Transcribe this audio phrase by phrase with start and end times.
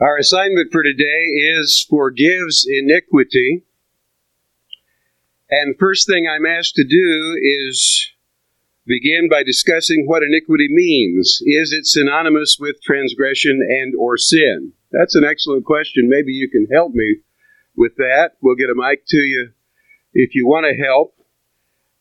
[0.00, 1.26] Our assignment for today
[1.60, 3.64] is forgives iniquity.
[5.50, 8.08] And first thing I'm asked to do is
[8.86, 11.42] begin by discussing what iniquity means.
[11.44, 14.72] Is it synonymous with transgression and or sin?
[14.90, 16.08] That's an excellent question.
[16.08, 17.16] Maybe you can help me
[17.76, 18.36] with that.
[18.40, 19.50] We'll get a mic to you
[20.14, 21.14] if you want to help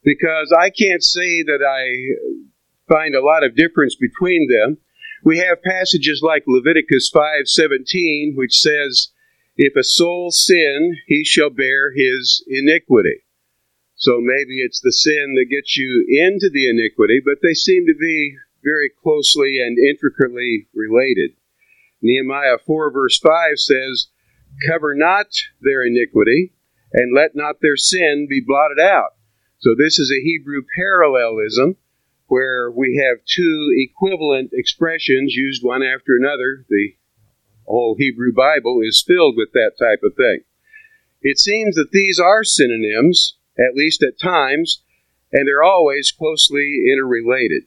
[0.05, 2.47] because I can't say that I
[2.87, 4.77] find a lot of difference between them.
[5.23, 9.09] We have passages like Leviticus 5:17 which says,
[9.57, 13.23] "If a soul sin, he shall bear his iniquity."
[13.95, 17.95] So maybe it's the sin that gets you into the iniquity, but they seem to
[17.95, 21.31] be very closely and intricately related.
[22.01, 24.07] Nehemiah 4 verse 5 says,
[24.67, 25.27] Cover not
[25.61, 26.53] their iniquity,
[26.93, 29.15] and let not their sin be blotted out.
[29.59, 31.75] So this is a Hebrew parallelism
[32.29, 36.65] where we have two equivalent expressions used one after another.
[36.69, 36.95] The
[37.65, 40.41] whole Hebrew Bible is filled with that type of thing.
[41.21, 44.83] It seems that these are synonyms, at least at times,
[45.33, 47.63] and they're always closely interrelated.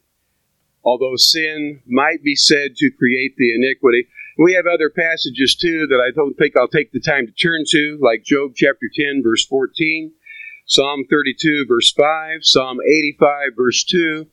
[0.85, 6.01] Although sin might be said to create the iniquity, we have other passages too that
[6.01, 9.45] I don't think I'll take the time to turn to, like Job chapter 10, verse
[9.47, 10.13] 14,
[10.67, 14.27] Psalm 32, verse 5, Psalm 85, verse 2,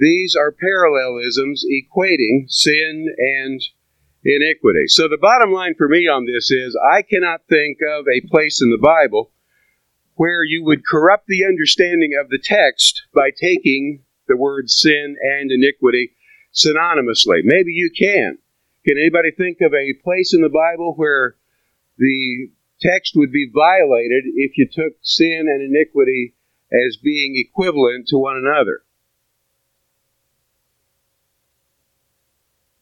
[0.00, 3.60] these are parallelisms equating sin and
[4.24, 4.86] iniquity.
[4.86, 8.62] So the bottom line for me on this is I cannot think of a place
[8.62, 9.30] in the Bible
[10.14, 15.50] where you would corrupt the understanding of the text by taking the words sin and
[15.50, 16.16] iniquity
[16.54, 17.40] synonymously.
[17.44, 18.38] Maybe you can.
[18.86, 21.36] Can anybody think of a place in the Bible where
[21.98, 26.34] the text would be violated if you took sin and iniquity
[26.72, 28.80] as being equivalent to one another?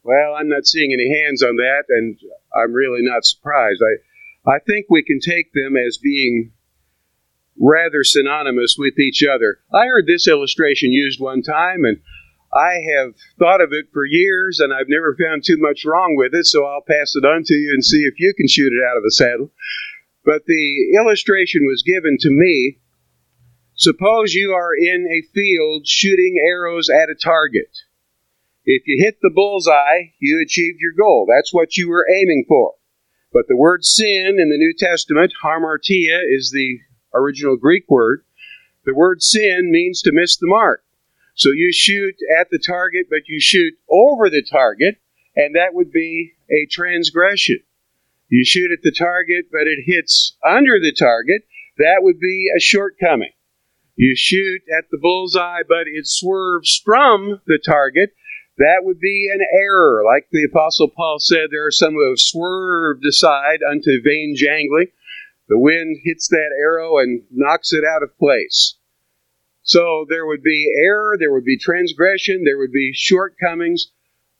[0.03, 2.17] Well, I'm not seeing any hands on that, and
[2.55, 3.81] I'm really not surprised.
[3.83, 6.51] I, I think we can take them as being
[7.59, 9.59] rather synonymous with each other.
[9.73, 11.99] I heard this illustration used one time, and
[12.53, 16.33] I have thought of it for years, and I've never found too much wrong with
[16.33, 18.87] it, so I'll pass it on to you and see if you can shoot it
[18.89, 19.51] out of the saddle.
[20.25, 22.79] But the illustration was given to me.
[23.75, 27.69] Suppose you are in a field shooting arrows at a target.
[28.71, 31.25] If you hit the bullseye, you achieved your goal.
[31.27, 32.75] That's what you were aiming for.
[33.33, 36.77] But the word sin in the New Testament, hamartia, is the
[37.11, 38.23] original Greek word.
[38.85, 40.83] The word sin means to miss the mark.
[41.33, 44.97] So you shoot at the target, but you shoot over the target,
[45.35, 47.61] and that would be a transgression.
[48.27, 51.41] You shoot at the target, but it hits under the target,
[51.79, 53.31] that would be a shortcoming.
[53.95, 58.11] You shoot at the bullseye, but it swerves from the target,
[58.59, 60.03] that would be an error.
[60.05, 64.87] Like the Apostle Paul said, there are some who have swerved aside unto vain jangling.
[65.47, 68.75] The wind hits that arrow and knocks it out of place.
[69.63, 73.91] So there would be error, there would be transgression, there would be shortcomings,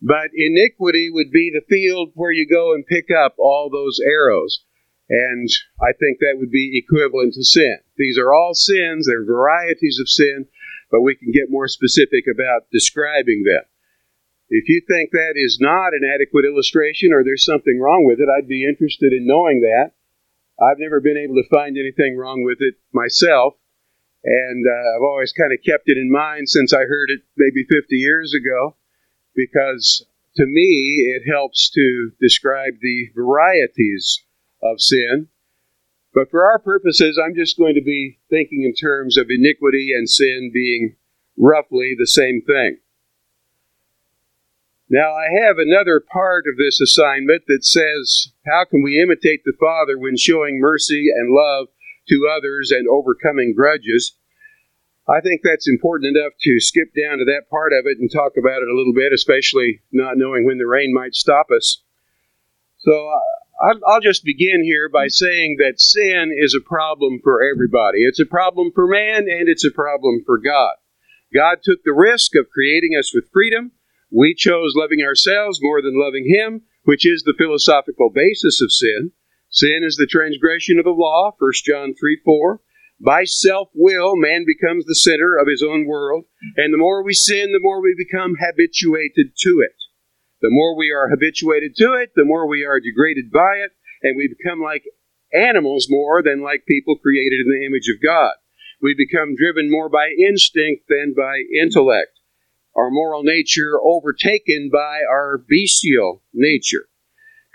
[0.02, 4.64] but iniquity would be the field where you go and pick up all those arrows.
[5.10, 5.50] And
[5.82, 7.78] I think that would be equivalent to sin.
[7.98, 10.48] These are all sins, they're varieties of sin,
[10.92, 13.69] but we can get more specific about describing them.
[14.50, 18.30] If you think that is not an adequate illustration or there's something wrong with it,
[18.30, 19.94] I'd be interested in knowing that.
[20.60, 23.54] I've never been able to find anything wrong with it myself,
[24.24, 27.64] and uh, I've always kind of kept it in mind since I heard it maybe
[27.64, 28.76] 50 years ago,
[29.36, 30.06] because
[30.36, 34.24] to me it helps to describe the varieties
[34.62, 35.28] of sin.
[36.14, 40.10] But for our purposes, I'm just going to be thinking in terms of iniquity and
[40.10, 40.96] sin being
[41.38, 42.80] roughly the same thing.
[44.90, 49.54] Now, I have another part of this assignment that says, How can we imitate the
[49.60, 51.68] Father when showing mercy and love
[52.08, 54.18] to others and overcoming grudges?
[55.08, 58.34] I think that's important enough to skip down to that part of it and talk
[58.38, 61.84] about it a little bit, especially not knowing when the rain might stop us.
[62.80, 63.12] So
[63.62, 68.00] I'll just begin here by saying that sin is a problem for everybody.
[68.06, 70.76] It's a problem for man and it's a problem for God.
[71.34, 73.74] God took the risk of creating us with freedom
[74.12, 79.12] we chose loving ourselves more than loving Him, which is the philosophical basis of sin.
[79.50, 82.62] Sin is the transgression of the law, 1 John 3 4.
[83.00, 86.26] By self will, man becomes the center of his own world,
[86.58, 89.78] and the more we sin, the more we become habituated to it.
[90.42, 93.72] The more we are habituated to it, the more we are degraded by it,
[94.04, 94.84] and we become like
[95.34, 98.34] animals more than like people created in the image of God.
[98.82, 102.19] We become driven more by instinct than by intellect
[102.76, 106.88] our moral nature overtaken by our bestial nature.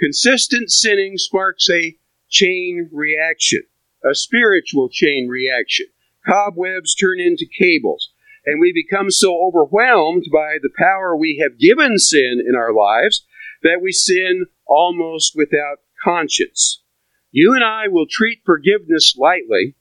[0.01, 1.97] Consistent sinning sparks a
[2.29, 3.63] chain reaction,
[4.05, 5.87] a spiritual chain reaction.
[6.27, 8.11] Cobwebs turn into cables,
[8.45, 13.25] and we become so overwhelmed by the power we have given sin in our lives
[13.63, 16.83] that we sin almost without conscience.
[17.31, 19.75] You and I will treat forgiveness lightly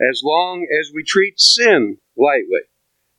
[0.00, 2.69] as long as we treat sin lightly.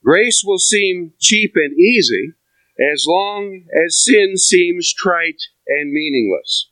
[0.03, 2.33] Grace will seem cheap and easy
[2.79, 6.69] as long as sin seems trite and meaningless.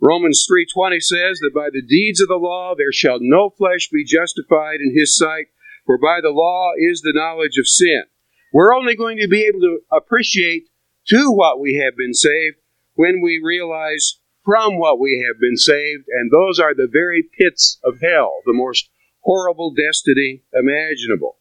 [0.00, 4.04] Romans 3:20 says that by the deeds of the law there shall no flesh be
[4.04, 5.48] justified in his sight,
[5.86, 8.04] for by the law is the knowledge of sin.
[8.52, 10.68] We're only going to be able to appreciate
[11.08, 12.56] to what we have been saved
[12.94, 17.80] when we realize from what we have been saved, and those are the very pits
[17.82, 21.38] of hell, the most horrible destiny imaginable.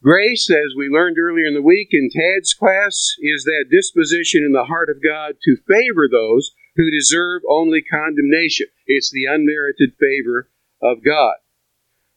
[0.00, 4.52] Grace, as we learned earlier in the week in Tad's class, is that disposition in
[4.52, 8.68] the heart of God to favor those who deserve only condemnation.
[8.86, 10.50] It's the unmerited favor
[10.80, 11.34] of God.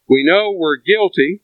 [0.07, 1.41] We know we're guilty,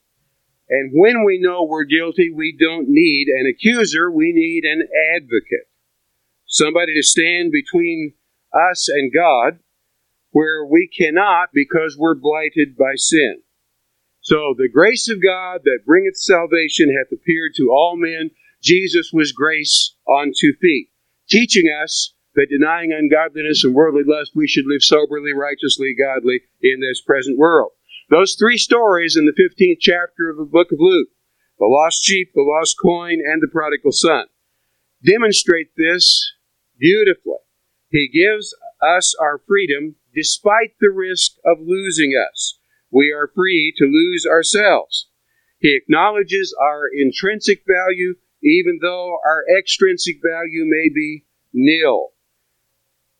[0.70, 5.66] and when we know we're guilty, we don't need an accuser, we need an advocate.
[6.46, 8.14] Somebody to stand between
[8.54, 9.58] us and God
[10.30, 13.42] where we cannot because we're blighted by sin.
[14.28, 18.32] So the grace of God that bringeth salvation hath appeared to all men.
[18.62, 20.90] Jesus was grace on two feet,
[21.30, 26.82] teaching us that denying ungodliness and worldly lust, we should live soberly, righteously, godly in
[26.82, 27.72] this present world.
[28.10, 31.08] Those three stories in the 15th chapter of the book of Luke,
[31.58, 34.26] the lost sheep, the lost coin, and the prodigal son,
[35.06, 36.34] demonstrate this
[36.78, 37.40] beautifully.
[37.92, 42.57] He gives us our freedom despite the risk of losing us
[42.92, 45.10] we are free to lose ourselves.
[45.60, 52.12] He acknowledges our intrinsic value, even though our extrinsic value may be nil.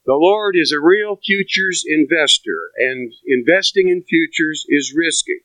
[0.06, 5.42] The Lord is a real futures investor, and investing in futures is risky.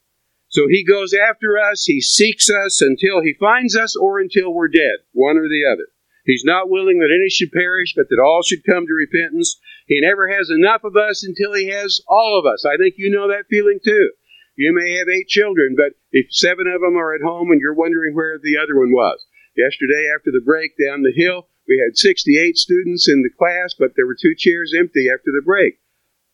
[0.49, 4.69] So he goes after us, he seeks us until he finds us or until we're
[4.69, 5.89] dead, one or the other.
[6.25, 9.59] He's not willing that any should perish, but that all should come to repentance.
[9.87, 12.65] He never has enough of us until he has all of us.
[12.65, 14.13] I think you know that feeling too.
[14.55, 17.75] You may have eight children, but if seven of them are at home and you're
[17.75, 19.25] wondering where the other one was.
[19.57, 23.97] Yesterday, after the break down the hill, we had 68 students in the class, but
[23.97, 25.79] there were two chairs empty after the break.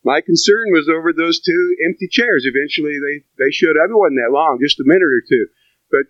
[0.03, 2.45] My concern was over those two empty chairs.
[2.47, 3.89] Eventually, they, they showed up.
[3.89, 5.47] It wasn't that long, just a minute or two.
[5.91, 6.07] But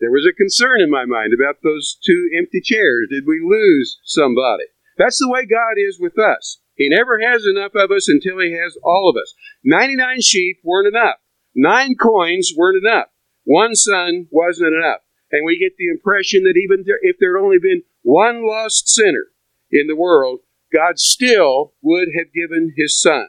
[0.00, 3.08] there was a concern in my mind about those two empty chairs.
[3.10, 4.64] Did we lose somebody?
[4.96, 6.60] That's the way God is with us.
[6.74, 9.34] He never has enough of us until He has all of us.
[9.64, 11.16] 99 sheep weren't enough.
[11.54, 13.08] Nine coins weren't enough.
[13.44, 15.00] One son wasn't enough.
[15.30, 19.26] And we get the impression that even if there had only been one lost sinner
[19.70, 20.40] in the world,
[20.72, 23.28] God still would have given his son.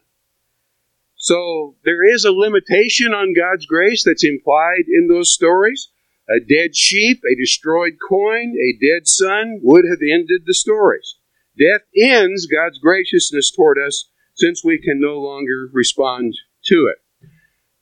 [1.15, 5.89] So there is a limitation on God's grace that's implied in those stories.
[6.31, 11.17] A dead sheep, a destroyed coin, a dead son would have ended the stories.
[11.59, 16.33] Death ends God's graciousness toward us since we can no longer respond
[16.65, 17.27] to it.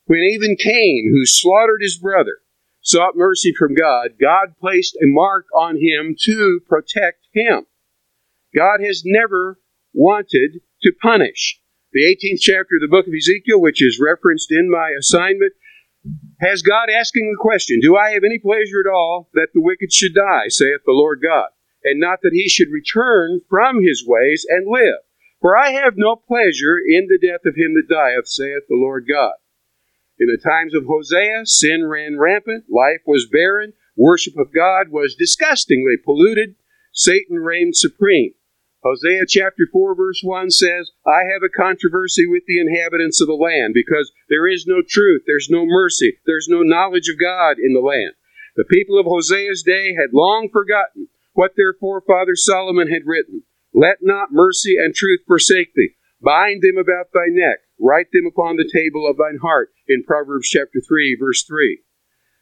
[0.06, 2.40] When even Cain, who slaughtered his brother,
[2.81, 7.68] sought mercy from God, God placed a mark on him to protect him.
[8.56, 9.60] God has never
[9.94, 11.62] wanted to punish.
[11.94, 15.53] The 18th chapter of the book of Ezekiel, which is referenced in my assignment,
[16.42, 19.92] has God asking the question, Do I have any pleasure at all that the wicked
[19.92, 21.50] should die, saith the Lord God,
[21.84, 25.04] and not that he should return from his ways and live?
[25.42, 29.06] For I have no pleasure in the death of him that dieth, saith the Lord
[29.08, 29.36] God.
[30.20, 35.16] In the times of Hosea, sin ran rampant, life was barren, worship of God was
[35.16, 36.56] disgustingly polluted,
[36.94, 38.34] Satan reigned supreme.
[38.81, 43.33] Hosea chapter 4 verse 1 says, I have a controversy with the inhabitants of the
[43.33, 47.74] land because there is no truth, there's no mercy, there's no knowledge of God in
[47.74, 48.13] the land.
[48.55, 53.43] The people of Hosea's day had long forgotten what their forefather Solomon had written.
[53.74, 55.95] Let not mercy and truth forsake thee.
[56.21, 57.59] Bind them about thy neck.
[57.79, 61.79] Write them upon the table of thine heart in Proverbs chapter 3, verse 3.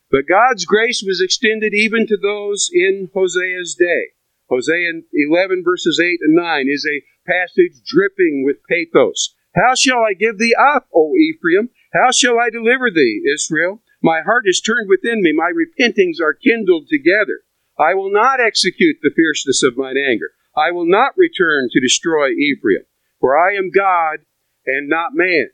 [0.10, 4.17] But God's grace was extended even to those in Hosea's day.
[4.50, 9.36] Hosea 11, verses 8 and 9 is a passage dripping with pathos.
[9.56, 11.70] How shall I give thee up, O Ephraim?
[11.94, 13.82] How shall I deliver thee, Israel?
[14.01, 17.42] My heart is turned within me, my repentings are kindled together.
[17.80, 20.32] I will not execute the fierceness of mine anger.
[20.56, 22.86] I will not return to destroy Ephraim.
[23.20, 24.20] For I am God
[24.66, 25.50] and not man.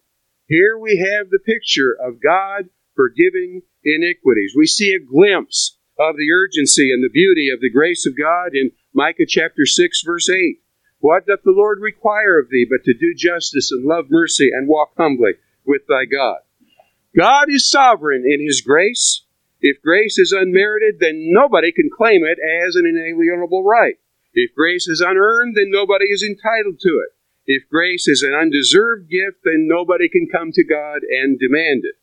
[0.47, 4.53] Here we have the picture of God forgiving iniquities.
[4.55, 8.51] We see a glimpse of the urgency and the beauty of the grace of God
[8.53, 10.57] in Micah chapter 6, verse 8.
[10.99, 14.67] What doth the Lord require of thee but to do justice and love mercy and
[14.67, 15.33] walk humbly
[15.65, 16.39] with thy God?
[17.15, 19.25] God is sovereign in his grace.
[19.61, 23.95] If grace is unmerited, then nobody can claim it as an inalienable right.
[24.33, 27.15] If grace is unearned, then nobody is entitled to it.
[27.45, 31.95] If grace is an undeserved gift, then nobody can come to God and demand it.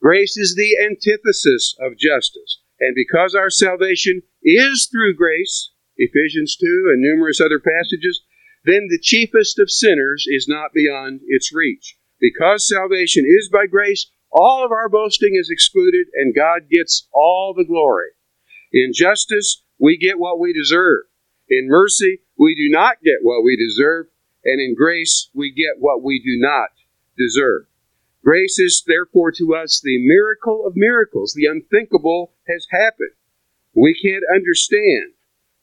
[0.00, 2.60] Grace is the antithesis of justice.
[2.84, 8.20] And because our salvation is through grace, Ephesians 2 and numerous other passages,
[8.66, 11.96] then the chiefest of sinners is not beyond its reach.
[12.20, 17.54] Because salvation is by grace, all of our boasting is excluded, and God gets all
[17.56, 18.10] the glory.
[18.70, 21.04] In justice, we get what we deserve.
[21.48, 24.08] In mercy, we do not get what we deserve.
[24.44, 26.68] And in grace, we get what we do not
[27.16, 27.64] deserve.
[28.24, 31.34] Grace is therefore to us the miracle of miracles.
[31.34, 33.12] The unthinkable has happened.
[33.74, 35.12] We can't understand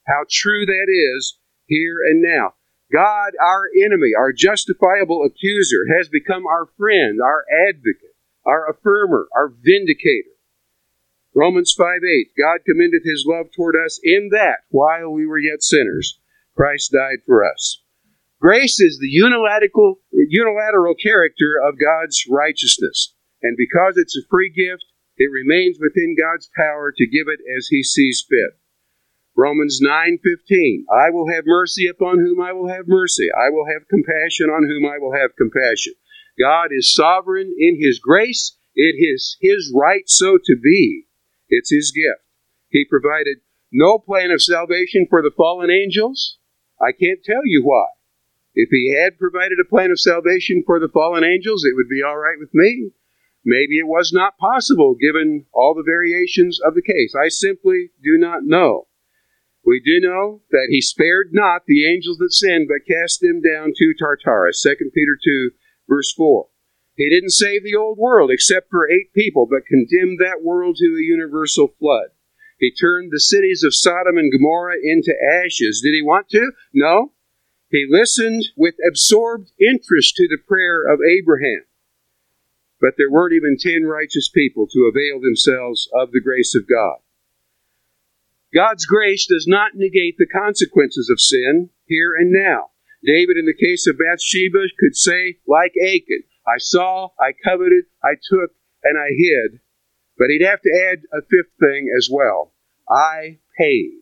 [0.06, 2.54] how true that is here and now.
[2.94, 8.16] God, our enemy, our justifiable accuser, has become our friend, our advocate,
[8.46, 10.36] our affirmer, our vindicator.
[11.34, 15.64] Romans 5 8, God commendeth his love toward us in that, while we were yet
[15.64, 16.20] sinners,
[16.56, 17.81] Christ died for us.
[18.42, 23.14] Grace is the unilateral, unilateral character of God's righteousness.
[23.44, 24.84] And because it's a free gift,
[25.18, 28.58] it remains within God's power to give it as he sees fit.
[29.38, 33.30] Romans 9:15 I will have mercy upon whom I will have mercy.
[33.30, 35.94] I will have compassion on whom I will have compassion.
[36.40, 38.58] God is sovereign in his grace.
[38.74, 41.06] It is his right so to be.
[41.48, 42.26] It's his gift.
[42.70, 46.40] He provided no plan of salvation for the fallen angels.
[46.82, 47.86] I can't tell you why
[48.54, 52.04] if he had provided a plan of salvation for the fallen angels, it would be
[52.04, 52.92] all right with me.
[53.44, 57.16] Maybe it was not possible given all the variations of the case.
[57.16, 58.88] I simply do not know.
[59.66, 63.74] We do know that he spared not the angels that sinned, but cast them down
[63.76, 64.62] to Tartarus.
[64.62, 65.52] 2 Peter 2,
[65.88, 66.48] verse 4.
[66.96, 70.98] He didn't save the old world except for eight people, but condemned that world to
[70.98, 72.10] a universal flood.
[72.60, 75.82] He turned the cities of Sodom and Gomorrah into ashes.
[75.82, 76.52] Did he want to?
[76.74, 77.14] No.
[77.72, 81.64] He listened with absorbed interest to the prayer of Abraham.
[82.82, 86.98] But there weren't even ten righteous people to avail themselves of the grace of God.
[88.54, 92.72] God's grace does not negate the consequences of sin here and now.
[93.06, 98.16] David, in the case of Bathsheba, could say, like Achan, I saw, I coveted, I
[98.16, 98.52] took,
[98.84, 99.62] and I hid.
[100.18, 102.52] But he'd have to add a fifth thing as well
[102.90, 104.01] I paid.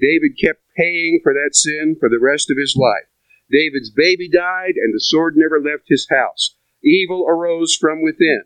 [0.00, 3.08] David kept paying for that sin for the rest of his life.
[3.50, 6.56] David's baby died, and the sword never left his house.
[6.82, 8.42] Evil arose from within.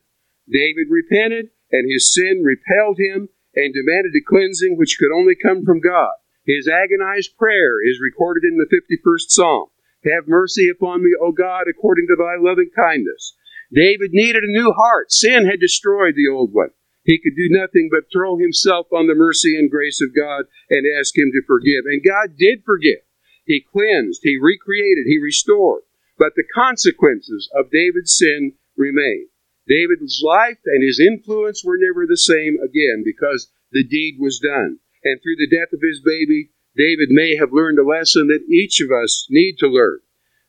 [0.50, 5.64] David repented, and his sin repelled him and demanded a cleansing which could only come
[5.64, 6.12] from God.
[6.44, 9.66] His agonized prayer is recorded in the 51st Psalm.
[10.04, 13.36] Have mercy upon me, O God, according to thy loving kindness.
[13.72, 15.12] David needed a new heart.
[15.12, 16.70] Sin had destroyed the old one.
[17.10, 20.86] He could do nothing but throw himself on the mercy and grace of God and
[20.86, 21.82] ask Him to forgive.
[21.86, 23.02] And God did forgive.
[23.44, 25.82] He cleansed, He recreated, He restored.
[26.18, 29.26] But the consequences of David's sin remain.
[29.66, 34.78] David's life and his influence were never the same again because the deed was done.
[35.02, 38.80] And through the death of his baby, David may have learned a lesson that each
[38.80, 39.98] of us need to learn.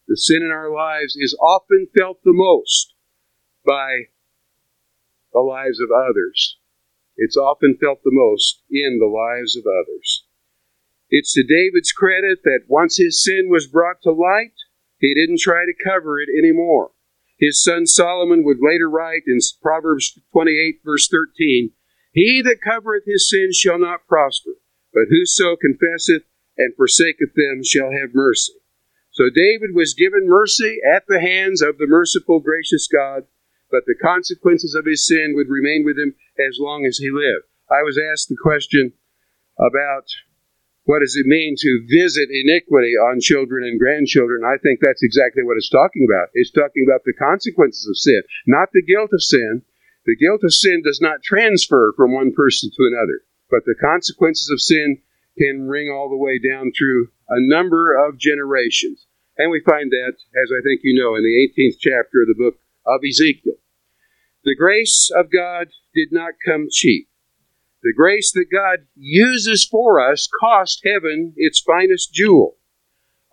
[0.08, 2.94] The sin in our lives is often felt the most
[3.66, 4.14] by
[5.34, 6.58] the lives of others.
[7.18, 10.26] It's often felt the most in the lives of others.
[11.10, 14.54] It's to David's credit that once his sin was brought to light,
[14.98, 16.92] he didn't try to cover it anymore.
[17.38, 21.72] His son Solomon would later write in Proverbs 28, verse 13
[22.14, 24.52] He that covereth his sins shall not prosper,
[24.94, 26.24] but whoso confesseth
[26.58, 28.54] and forsaketh them shall have mercy.
[29.12, 33.24] So David was given mercy at the hands of the merciful, gracious God
[33.72, 37.48] but the consequences of his sin would remain with him as long as he lived.
[37.72, 38.94] I was asked the question
[39.58, 40.06] about
[40.84, 44.44] what does it mean to visit iniquity on children and grandchildren.
[44.44, 46.34] I think that's exactly what it's talking about.
[46.34, 49.62] It's talking about the consequences of sin, not the guilt of sin.
[50.06, 54.50] The guilt of sin does not transfer from one person to another, but the consequences
[54.50, 54.98] of sin
[55.38, 59.06] can ring all the way down through a number of generations.
[59.38, 62.42] And we find that, as I think you know, in the 18th chapter of the
[62.42, 63.61] book of Ezekiel.
[64.44, 67.08] The grace of God did not come cheap.
[67.84, 72.58] The grace that God uses for us cost heaven its finest jewel.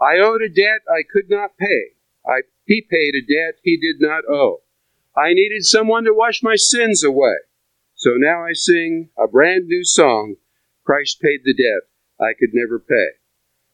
[0.00, 1.96] I owed a debt I could not pay.
[2.26, 4.62] I, he paid a debt he did not owe.
[5.16, 7.36] I needed someone to wash my sins away.
[7.94, 10.36] So now I sing a brand new song
[10.84, 11.88] Christ paid the debt
[12.20, 13.18] I could never pay.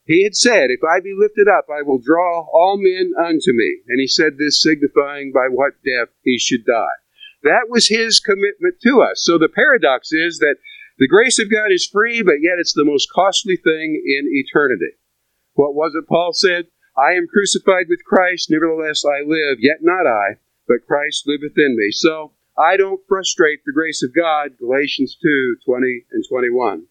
[0.04, 3.82] He had said, If I be lifted up, I will draw all men unto me.
[3.88, 7.03] And he said this, signifying by what death he should die.
[7.44, 9.22] That was his commitment to us.
[9.22, 10.56] So the paradox is that
[10.98, 14.96] the grace of God is free, but yet it's the most costly thing in eternity.
[15.54, 16.66] What was it Paul said?
[16.96, 21.76] I am crucified with Christ, nevertheless I live, yet not I, but Christ liveth in
[21.76, 21.90] me.
[21.90, 26.86] So I don't frustrate the grace of God, Galatians 2 20 and 21.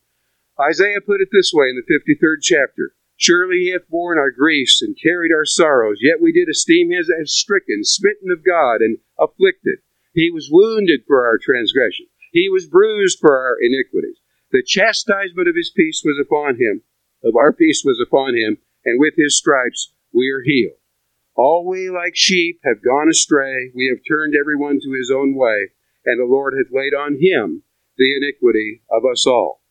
[0.60, 4.81] Isaiah put it this way in the 53rd chapter Surely he hath borne our griefs
[4.81, 8.98] and carried our sorrows, yet we did esteem him as stricken, smitten of God, and
[9.17, 9.79] afflicted.
[10.13, 14.20] He was wounded for our transgression, he was bruised for our iniquities.
[14.51, 16.84] The chastisement of his peace was upon him,
[17.24, 20.77] of our peace was upon him, and with his stripes we are healed.
[21.36, 25.34] All we like sheep have gone astray, we have turned every one to his own
[25.34, 25.70] way,
[26.05, 27.63] and the Lord hath laid on him
[27.98, 29.63] the iniquity of us all.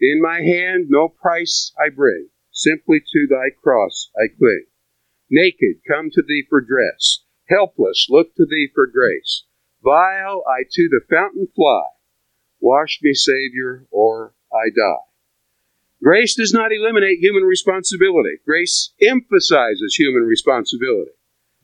[0.00, 4.66] In my hand no price I bring, simply to thy cross I cling.
[5.28, 9.46] Naked, come to thee for dress, helpless, look to thee for grace.
[9.82, 11.84] Vile, I to the fountain fly.
[12.60, 15.06] Wash me, Savior, or I die.
[16.02, 18.38] Grace does not eliminate human responsibility.
[18.44, 21.12] Grace emphasizes human responsibility.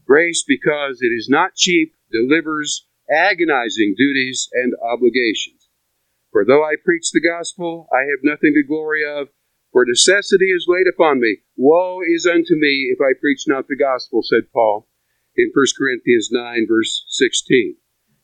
[0.06, 5.68] Grace, because it is not cheap, delivers agonizing duties and obligations.
[6.32, 9.28] For though I preach the gospel, I have nothing to glory of,
[9.72, 11.38] for necessity is laid upon me.
[11.56, 14.88] Woe is unto me if I preach not the gospel, said Paul
[15.36, 17.76] in 1 Corinthians 9, verse 16.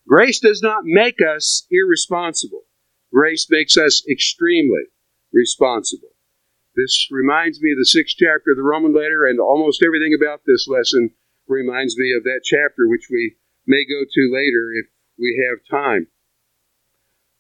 [0.09, 2.65] Grace does not make us irresponsible.
[3.13, 4.85] Grace makes us extremely
[5.33, 6.11] responsible.
[6.75, 10.41] This reminds me of the sixth chapter of the Roman letter, and almost everything about
[10.47, 11.11] this lesson
[11.47, 14.87] reminds me of that chapter, which we may go to later if
[15.19, 16.09] we have time.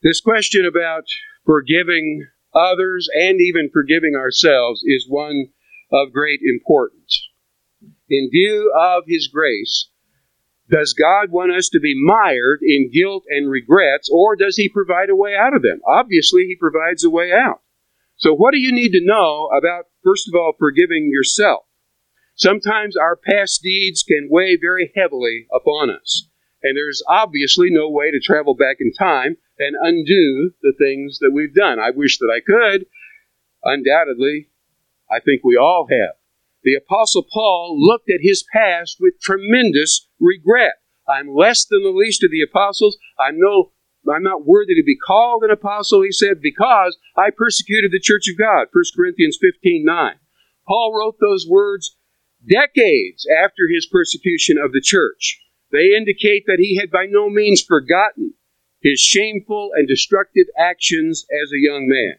[0.02, 1.04] This question about
[1.46, 5.48] forgiving others and even forgiving ourselves is one
[5.92, 7.28] of great importance.
[8.08, 9.88] In view of His grace,
[10.70, 15.10] does God want us to be mired in guilt and regrets, or does He provide
[15.10, 15.80] a way out of them?
[15.86, 17.60] Obviously, He provides a way out.
[18.16, 21.64] So, what do you need to know about, first of all, forgiving yourself?
[22.34, 26.28] Sometimes our past deeds can weigh very heavily upon us,
[26.62, 31.32] and there's obviously no way to travel back in time and undo the things that
[31.32, 31.78] we've done.
[31.78, 32.86] I wish that I could.
[33.64, 34.48] Undoubtedly,
[35.10, 36.16] I think we all have.
[36.64, 40.74] The Apostle Paul looked at his past with tremendous regret.
[41.08, 42.96] I'm less than the least of the apostles.
[43.18, 43.72] I'm no
[44.10, 48.28] I'm not worthy to be called an apostle, he said, because I persecuted the church
[48.28, 48.66] of God.
[48.72, 50.14] 1 Corinthians 15 9.
[50.66, 51.96] Paul wrote those words
[52.48, 55.38] decades after his persecution of the church.
[55.70, 58.34] They indicate that he had by no means forgotten
[58.82, 62.14] his shameful and destructive actions as a young man.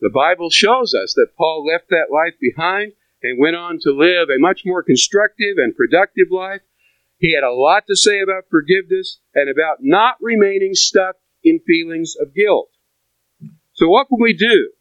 [0.00, 4.28] The Bible shows us that Paul left that life behind and went on to live
[4.28, 6.60] a much more constructive and productive life
[7.22, 12.16] he had a lot to say about forgiveness and about not remaining stuck in feelings
[12.20, 12.68] of guilt.
[13.74, 14.72] So, what can we do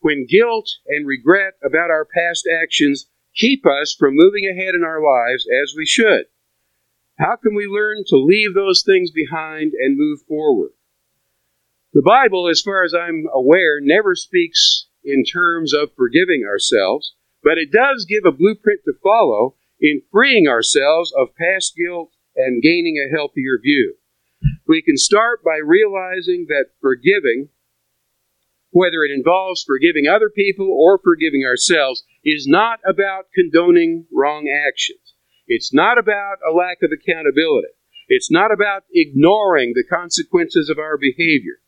[0.00, 5.02] when guilt and regret about our past actions keep us from moving ahead in our
[5.02, 6.26] lives as we should?
[7.18, 10.72] How can we learn to leave those things behind and move forward?
[11.94, 17.56] The Bible, as far as I'm aware, never speaks in terms of forgiving ourselves, but
[17.56, 22.96] it does give a blueprint to follow in freeing ourselves of past guilt and gaining
[22.96, 23.96] a healthier view.
[24.66, 27.48] We can start by realizing that forgiving,
[28.70, 35.14] whether it involves forgiving other people or forgiving ourselves, is not about condoning wrong actions.
[35.46, 37.74] It's not about a lack of accountability.
[38.08, 41.58] It's not about ignoring the consequences of our behavior,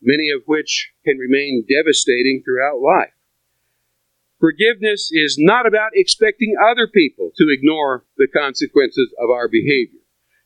[0.00, 3.15] many of which can remain devastating throughout life.
[4.38, 10.00] Forgiveness is not about expecting other people to ignore the consequences of our behavior.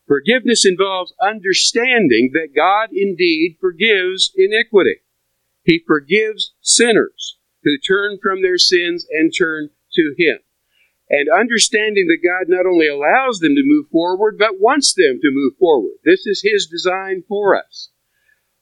[0.07, 5.03] Forgiveness involves understanding that God indeed forgives iniquity.
[5.65, 10.39] He forgives sinners who turn from their sins and turn to Him.
[11.09, 15.31] And understanding that God not only allows them to move forward, but wants them to
[15.33, 15.95] move forward.
[16.05, 17.91] This is His design for us.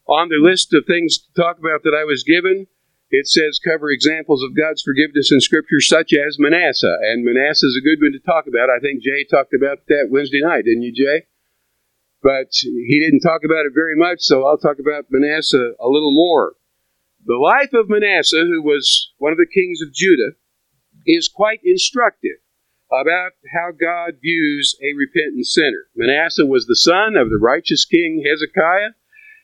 [0.07, 2.67] On the list of things to talk about that I was given,
[3.11, 6.99] it says cover examples of God's forgiveness in Scripture, such as Manasseh.
[7.09, 8.69] And Manasseh is a good one to talk about.
[8.69, 11.27] I think Jay talked about that Wednesday night, didn't you, Jay?
[12.23, 16.13] But he didn't talk about it very much, so I'll talk about Manasseh a little
[16.13, 16.55] more.
[17.25, 20.37] The life of Manasseh, who was one of the kings of Judah,
[21.07, 22.43] is quite instructive
[22.91, 25.89] about how God views a repentant sinner.
[25.95, 28.97] Manasseh was the son of the righteous king Hezekiah.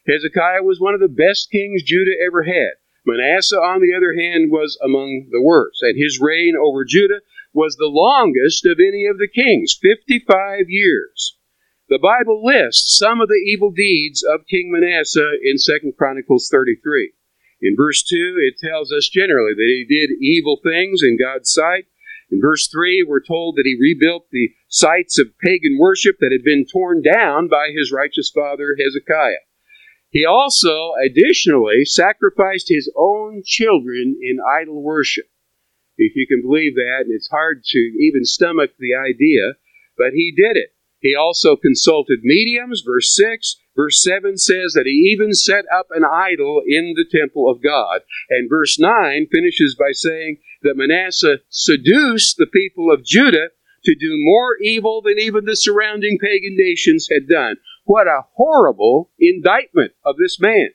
[0.09, 2.77] Hezekiah was one of the best kings Judah ever had.
[3.07, 7.21] Manasseh, on the other hand, was among the worst, and his reign over Judah
[7.53, 11.37] was the longest of any of the kings 55 years.
[11.88, 17.12] The Bible lists some of the evil deeds of King Manasseh in 2 Chronicles 33.
[17.61, 21.85] In verse 2, it tells us generally that he did evil things in God's sight.
[22.31, 26.43] In verse 3, we're told that he rebuilt the sites of pagan worship that had
[26.43, 29.43] been torn down by his righteous father Hezekiah.
[30.14, 35.27] He also, additionally, sacrificed his own children in idol worship.
[35.98, 39.55] If you can believe that, it's hard to even stomach the idea,
[39.98, 40.70] but he did it.
[41.00, 43.57] He also consulted mediums, verse 6.
[43.74, 48.03] Verse 7 says that he even set up an idol in the temple of God.
[48.31, 53.48] And verse 9 finishes by saying that Manasseh seduced the people of Judah
[53.85, 57.57] to do more evil than even the surrounding pagan nations had done.
[57.85, 60.70] What a horrible indictment of this man.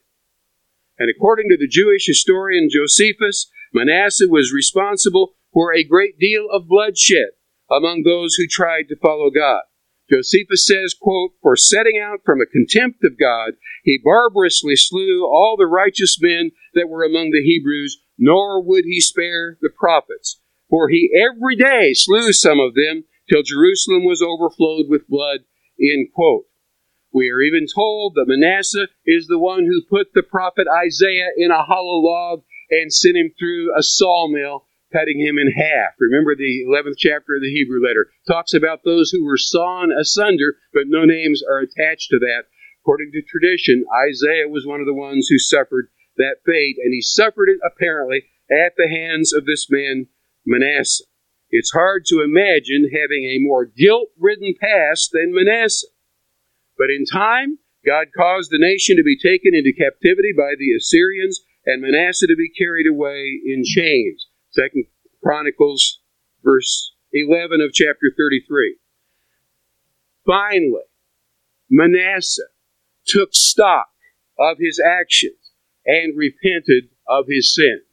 [1.00, 6.68] And according to the Jewish historian Josephus, Manasseh was responsible for a great deal of
[6.68, 7.34] bloodshed
[7.70, 9.62] among those who tried to follow God.
[10.10, 15.56] Josephus says, quote, For setting out from a contempt of God, he barbarously slew all
[15.58, 20.42] the righteous men that were among the Hebrews, nor would he spare the prophets.
[20.70, 25.42] For he every day slew some of them, till Jerusalem was overflowed with blood,
[25.80, 26.46] end quote.
[27.12, 31.50] We are even told that Manasseh is the one who put the prophet Isaiah in
[31.50, 35.94] a hollow log and sent him through a sawmill, cutting him in half.
[36.00, 40.58] Remember the 11th chapter of the Hebrew letter talks about those who were sawn asunder,
[40.72, 42.44] but no names are attached to that.
[42.84, 47.02] According to tradition, Isaiah was one of the ones who suffered that fate, and he
[47.02, 50.08] suffered it apparently at the hands of this man
[50.46, 51.06] Manasseh.
[51.50, 55.88] It's hard to imagine having a more guilt ridden past than Manasseh.
[56.80, 61.42] But in time, God caused the nation to be taken into captivity by the Assyrians
[61.66, 64.28] and Manasseh to be carried away in chains.
[64.52, 64.86] Second
[65.22, 66.00] Chronicles,
[66.42, 68.78] verse 11 of chapter 33.
[70.26, 70.88] Finally,
[71.70, 72.48] Manasseh
[73.06, 73.90] took stock
[74.40, 75.52] of his actions
[75.86, 77.89] and repented of his sins.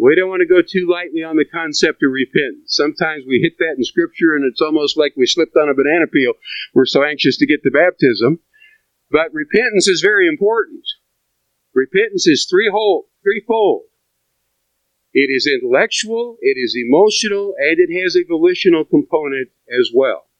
[0.00, 2.72] We don't want to go too lightly on the concept of repentance.
[2.72, 6.08] Sometimes we hit that in Scripture and it's almost like we slipped on a banana
[6.08, 6.32] peel.
[6.72, 8.40] We're so anxious to get to baptism.
[9.12, 10.88] But repentance is very important.
[11.74, 13.12] Repentance is threefold.
[13.22, 13.92] threefold.
[15.12, 20.30] It is intellectual, it is emotional, and it has a volitional component as well.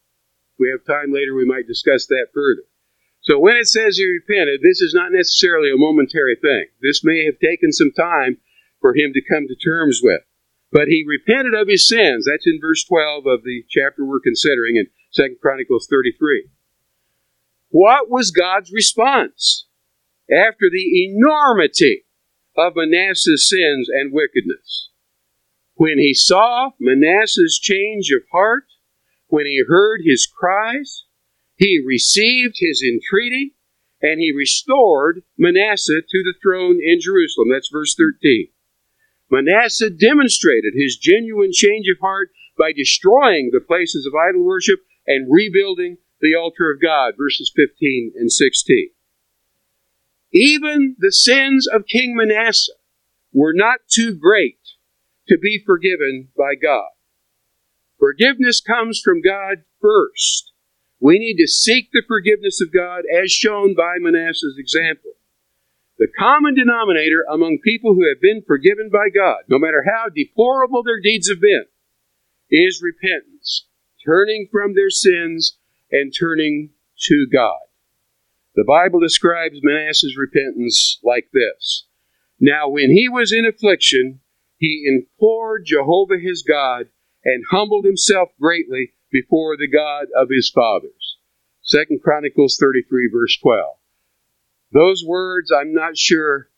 [0.55, 2.63] If we have time later, we might discuss that further.
[3.23, 6.67] So when it says he repented, this is not necessarily a momentary thing.
[6.81, 8.39] This may have taken some time
[8.81, 10.21] for him to come to terms with.
[10.73, 12.27] But he repented of his sins.
[12.27, 16.49] That's in verse 12 of the chapter we're considering in 2 Chronicles 33.
[17.71, 19.67] What was God's response
[20.31, 22.05] after the enormity
[22.57, 24.91] of Manasseh's sins and wickedness?
[25.75, 28.65] When he saw Manasseh's change of heart,
[29.29, 31.05] when he heard his cries,
[31.57, 33.55] he received his entreaty,
[34.03, 37.49] and he restored Manasseh to the throne in Jerusalem.
[37.51, 38.49] That's verse 13.
[39.31, 45.31] Manasseh demonstrated his genuine change of heart by destroying the places of idol worship and
[45.31, 48.91] rebuilding the altar of God, verses 15 and 16.
[50.33, 52.73] Even the sins of King Manasseh
[53.33, 54.59] were not too great
[55.29, 56.91] to be forgiven by God.
[57.99, 60.53] Forgiveness comes from God first.
[61.01, 65.13] We need to seek the forgiveness of God as shown by Manasseh's example.
[66.01, 70.83] The common denominator among people who have been forgiven by God, no matter how deplorable
[70.83, 71.67] their deeds have been,
[72.51, 73.67] is repentance,
[74.03, 75.59] turning from their sins
[75.93, 76.71] and turning
[77.03, 77.61] to God.
[78.55, 81.85] The Bible describes Manasseh's repentance like this
[82.41, 84.21] Now, when he was in affliction,
[84.57, 86.87] he implored Jehovah his God
[87.27, 91.19] and humbled himself greatly before the God of his fathers.
[91.71, 93.80] 2 Chronicles 33, verse 12.
[94.73, 96.49] Those words, I'm not sure,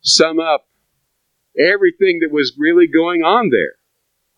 [0.00, 0.68] sum up
[1.58, 3.74] everything that was really going on there.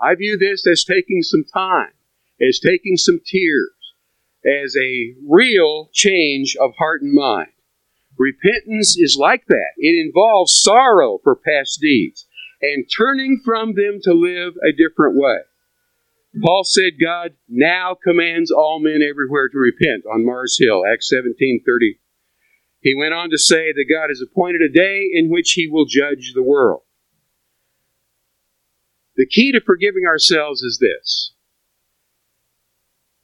[0.00, 1.92] I view this as taking some time,
[2.40, 3.70] as taking some tears,
[4.44, 7.52] as a real change of heart and mind.
[8.18, 9.72] Repentance is like that.
[9.76, 12.26] It involves sorrow for past deeds
[12.62, 15.38] and turning from them to live a different way.
[16.42, 21.62] Paul said God now commands all men everywhere to repent on Mars Hill, Acts 17
[21.66, 21.98] 30
[22.80, 25.84] he went on to say that God has appointed a day in which He will
[25.84, 26.82] judge the world.
[29.16, 31.32] The key to forgiving ourselves is this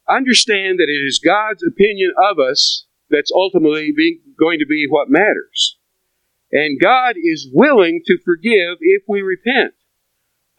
[0.09, 3.93] understand that it is God's opinion of us that's ultimately
[4.39, 5.77] going to be what matters.
[6.51, 9.73] And God is willing to forgive if we repent.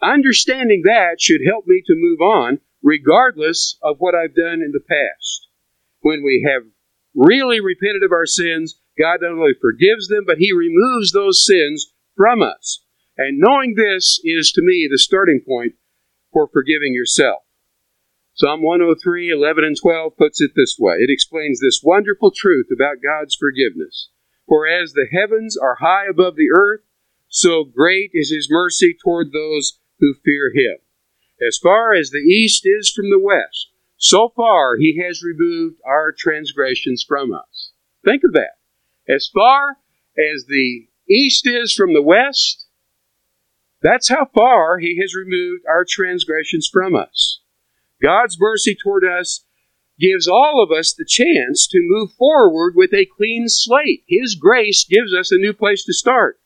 [0.01, 4.83] Understanding that should help me to move on, regardless of what I've done in the
[4.87, 5.47] past.
[6.01, 6.63] When we have
[7.15, 11.93] really repented of our sins, God not only forgives them, but He removes those sins
[12.15, 12.83] from us.
[13.17, 15.73] And knowing this is to me the starting point
[16.31, 17.43] for forgiving yourself.
[18.35, 20.95] Psalm 103, 11 and 12 puts it this way.
[20.99, 24.09] It explains this wonderful truth about God's forgiveness.
[24.47, 26.81] For as the heavens are high above the earth,
[27.27, 30.77] so great is his mercy toward those who fear him.
[31.45, 36.13] As far as the east is from the west, so far he has removed our
[36.17, 37.71] transgressions from us.
[38.05, 38.58] Think of that.
[39.09, 39.77] As far
[40.17, 42.67] as the east is from the west,
[43.81, 47.41] that's how far he has removed our transgressions from us.
[48.01, 49.43] God's mercy toward us
[49.99, 54.03] gives all of us the chance to move forward with a clean slate.
[54.07, 56.39] His grace gives us a new place to start.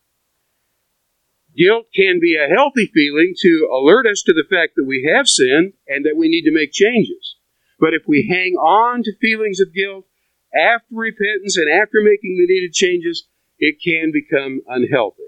[1.55, 5.27] Guilt can be a healthy feeling to alert us to the fact that we have
[5.27, 7.35] sinned and that we need to make changes.
[7.79, 10.05] But if we hang on to feelings of guilt
[10.55, 13.27] after repentance and after making the needed changes,
[13.59, 15.23] it can become unhealthy.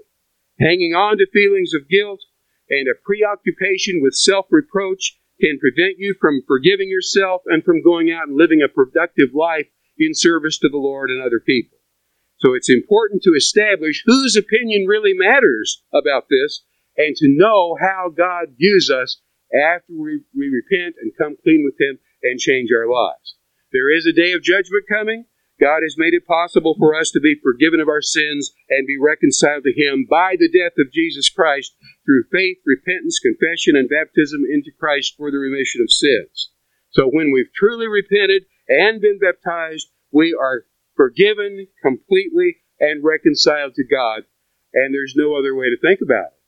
[0.58, 2.20] Hanging on to feelings of guilt
[2.70, 8.10] and a preoccupation with self reproach can prevent you from forgiving yourself and from going
[8.10, 9.66] out and living a productive life
[9.98, 11.78] in service to the Lord and other people.
[12.38, 16.62] So it's important to establish whose opinion really matters about this
[16.96, 19.20] and to know how God views us
[19.52, 23.35] after we, we repent and come clean with Him and change our lives.
[23.72, 25.26] There is a day of judgment coming.
[25.58, 28.98] God has made it possible for us to be forgiven of our sins and be
[29.00, 31.74] reconciled to Him by the death of Jesus Christ
[32.04, 36.52] through faith, repentance, confession, and baptism into Christ for the remission of sins.
[36.90, 43.84] So when we've truly repented and been baptized, we are forgiven completely and reconciled to
[43.84, 44.24] God,
[44.74, 46.40] and there's no other way to think about it.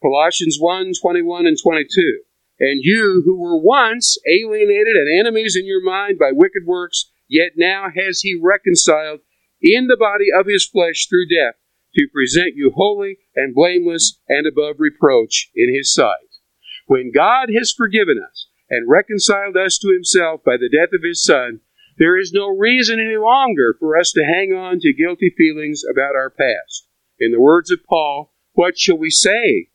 [0.00, 2.22] Colossians 1 21 and 22.
[2.62, 7.52] And you who were once alienated and enemies in your mind by wicked works, yet
[7.56, 9.18] now has he reconciled
[9.60, 11.56] in the body of his flesh through death
[11.96, 16.38] to present you holy and blameless and above reproach in his sight.
[16.86, 21.24] When God has forgiven us and reconciled us to himself by the death of his
[21.24, 21.62] Son,
[21.98, 26.14] there is no reason any longer for us to hang on to guilty feelings about
[26.14, 26.86] our past.
[27.18, 29.70] In the words of Paul, what shall we say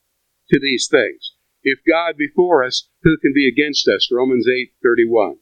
[0.48, 1.34] to these things?
[1.62, 4.10] If God be for us, who can be against us?
[4.12, 5.38] Romans 8:31.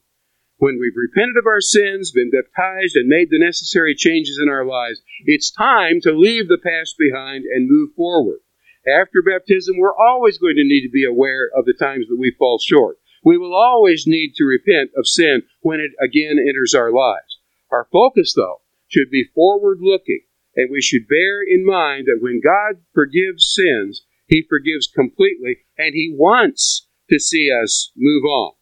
[0.59, 4.64] When we've repented of our sins, been baptized, and made the necessary changes in our
[4.64, 8.40] lives, it's time to leave the past behind and move forward.
[8.88, 12.31] After baptism, we're always going to need to be aware of the times that we
[12.31, 12.98] fall short.
[13.22, 17.38] We will always need to repent of sin when it again enters our lives.
[17.70, 20.22] Our focus, though, should be forward looking,
[20.55, 25.95] and we should bear in mind that when God forgives sins, He forgives completely, and
[25.95, 28.53] He wants to see us move on.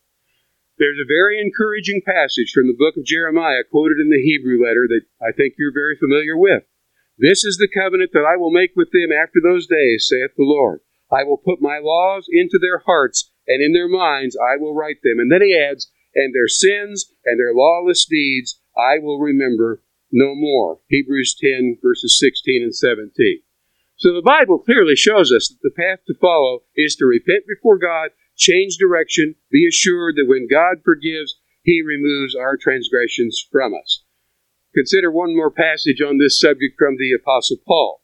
[0.76, 4.88] There's a very encouraging passage from the book of Jeremiah quoted in the Hebrew letter
[4.88, 6.64] that I think you're very familiar with.
[7.16, 10.42] This is the covenant that I will make with them after those days, saith the
[10.42, 10.80] Lord.
[11.12, 14.98] I will put my laws into their hearts, and in their minds I will write
[15.04, 15.20] them.
[15.20, 20.34] And then he adds, and their sins and their lawless deeds I will remember no
[20.34, 20.80] more.
[20.88, 23.43] Hebrews 10, verses 16 and 17.
[24.04, 27.78] So the Bible clearly shows us that the path to follow is to repent before
[27.78, 34.04] God change direction, be assured that when God forgives, He removes our transgressions from us.
[34.74, 38.02] Consider one more passage on this subject from the Apostle Paul,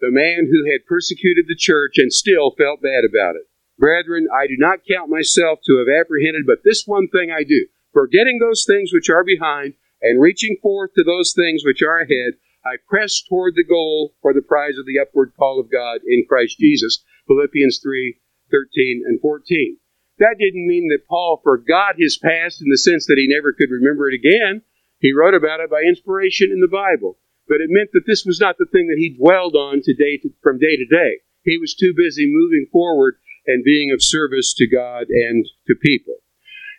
[0.00, 3.50] the man who had persecuted the church and still felt bad about it.
[3.80, 7.66] Brethren, I do not count myself to have apprehended, but this one thing I do,
[7.92, 12.34] forgetting those things which are behind, and reaching forth to those things which are ahead,
[12.64, 16.26] I press toward the goal for the prize of the upward call of God in
[16.28, 17.02] Christ Jesus.
[17.26, 18.20] Philippians 3
[18.50, 19.78] 13 and 14.
[20.18, 23.70] That didn't mean that Paul forgot his past in the sense that he never could
[23.70, 24.62] remember it again.
[24.98, 27.16] He wrote about it by inspiration in the Bible.
[27.48, 30.18] But it meant that this was not the thing that he dwelled on to day
[30.18, 31.24] to, from day to day.
[31.42, 36.16] He was too busy moving forward and being of service to God and to people.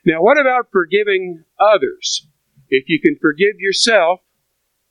[0.06, 2.28] Now, what about forgiving others?
[2.70, 4.22] If you can forgive yourself,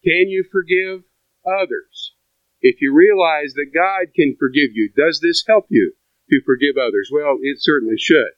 [0.04, 1.02] can you forgive
[1.46, 2.14] others?
[2.60, 5.94] If you realize that God can forgive you, does this help you?
[6.30, 7.10] to forgive others?
[7.12, 8.32] Well, it certainly should.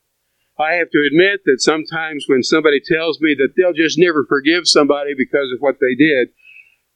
[0.59, 4.69] I have to admit that sometimes when somebody tells me that they'll just never forgive
[4.69, 6.29] somebody because of what they did,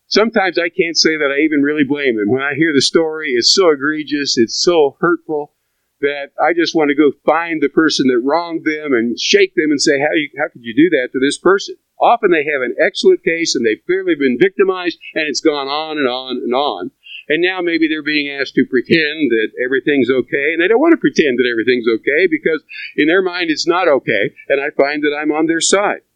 [0.08, 2.28] sometimes I can't say that I even really blame them.
[2.28, 5.55] When I hear the story, it's so egregious, it's so hurtful
[6.00, 9.70] that I just want to go find the person that wronged them and shake them
[9.70, 11.76] and say, how, you, how could you do that to this person?
[12.00, 15.96] Often they have an excellent case and they've clearly been victimized and it's gone on
[15.96, 16.90] and on and on.
[17.28, 20.92] And now maybe they're being asked to pretend that everything's okay, and they don't want
[20.92, 22.62] to pretend that everything's okay because
[22.96, 26.06] in their mind it's not okay, and I find that I'm on their side.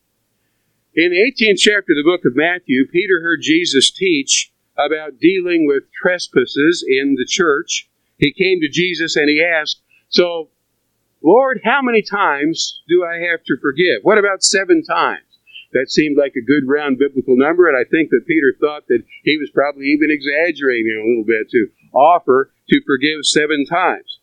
[0.94, 5.66] In the 18th chapter of the book of Matthew, Peter heard Jesus teach about dealing
[5.66, 7.89] with trespasses in the church.
[8.20, 10.50] He came to Jesus and he asked, So,
[11.22, 14.00] Lord, how many times do I have to forgive?
[14.02, 15.24] What about seven times?
[15.72, 19.04] That seemed like a good round biblical number, and I think that Peter thought that
[19.24, 24.18] he was probably even exaggerating a little bit to offer to forgive seven times.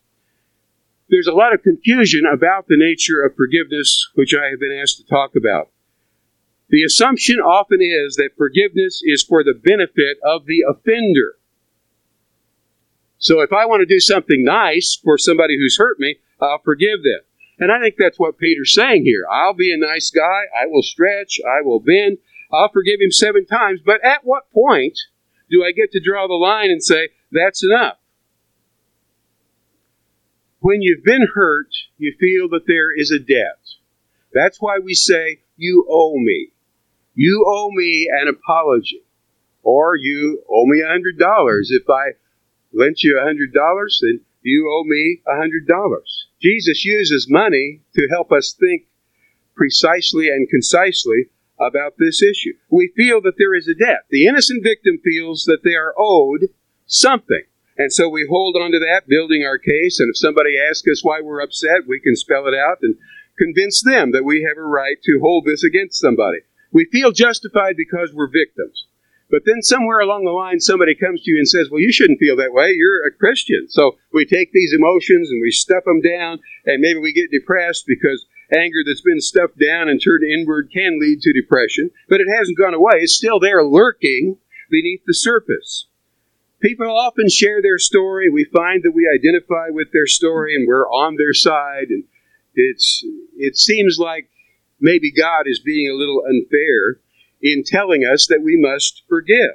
[1.09, 4.97] There's a lot of confusion about the nature of forgiveness, which I have been asked
[4.97, 5.71] to talk about.
[6.69, 11.36] The assumption often is that forgiveness is for the benefit of the offender.
[13.19, 17.03] So if I want to do something nice for somebody who's hurt me, I'll forgive
[17.03, 17.21] them.
[17.59, 19.25] And I think that's what Peter's saying here.
[19.31, 20.43] I'll be a nice guy.
[20.55, 21.39] I will stretch.
[21.43, 22.19] I will bend.
[22.53, 23.79] I'll forgive him seven times.
[23.83, 24.97] But at what point
[25.49, 27.97] do I get to draw the line and say, that's enough?
[30.59, 33.59] When you've been hurt, you feel that there is a debt.
[34.33, 36.51] That's why we say, you owe me.
[37.15, 39.03] You owe me an apology.
[39.63, 41.71] Or you owe me a hundred dollars.
[41.71, 42.11] If I
[42.73, 46.27] lent you a hundred dollars, then you owe me a hundred dollars.
[46.41, 48.83] Jesus uses money to help us think
[49.55, 51.25] precisely and concisely
[51.59, 52.53] about this issue.
[52.69, 54.05] We feel that there is a debt.
[54.09, 56.49] The innocent victim feels that they are owed
[56.85, 57.43] something.
[57.77, 59.99] And so we hold on to that, building our case.
[59.99, 62.95] And if somebody asks us why we're upset, we can spell it out and
[63.37, 66.39] convince them that we have a right to hold this against somebody.
[66.71, 68.87] We feel justified because we're victims.
[69.29, 72.19] But then somewhere along the line, somebody comes to you and says, Well, you shouldn't
[72.19, 72.71] feel that way.
[72.71, 73.67] You're a Christian.
[73.69, 77.83] So we take these emotions and we stuff them down, and maybe we get depressed
[77.87, 81.91] because anger that's been stuffed down and turned inward can lead to depression.
[82.07, 84.37] But it hasn't gone away, it's still there lurking
[84.69, 85.87] beneath the surface.
[86.59, 88.29] People often share their story.
[88.29, 91.89] We find that we identify with their story and we're on their side.
[91.89, 92.03] And
[92.55, 93.05] it's,
[93.37, 94.29] it seems like
[94.79, 96.99] maybe God is being a little unfair
[97.41, 99.51] in telling us that we must forgive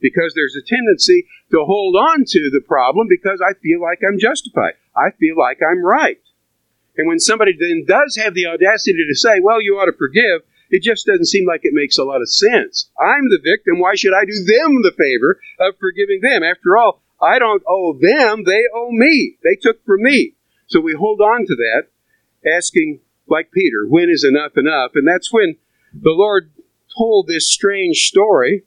[0.00, 4.18] because there's a tendency to hold on to the problem because I feel like I'm
[4.18, 4.74] justified.
[4.96, 6.20] I feel like I'm right.
[6.96, 10.42] And when somebody then does have the audacity to say, well, you ought to forgive,
[10.70, 12.90] it just doesn't seem like it makes a lot of sense.
[12.98, 13.78] I'm the victim.
[13.78, 16.42] Why should I do them the favor of forgiving them?
[16.42, 18.44] After all, I don't owe them.
[18.44, 19.36] They owe me.
[19.42, 20.34] They took from me.
[20.66, 21.84] So we hold on to that,
[22.50, 24.92] asking, like Peter, when is enough enough?
[24.94, 25.56] And that's when
[25.94, 26.50] the Lord
[26.96, 28.64] told this strange story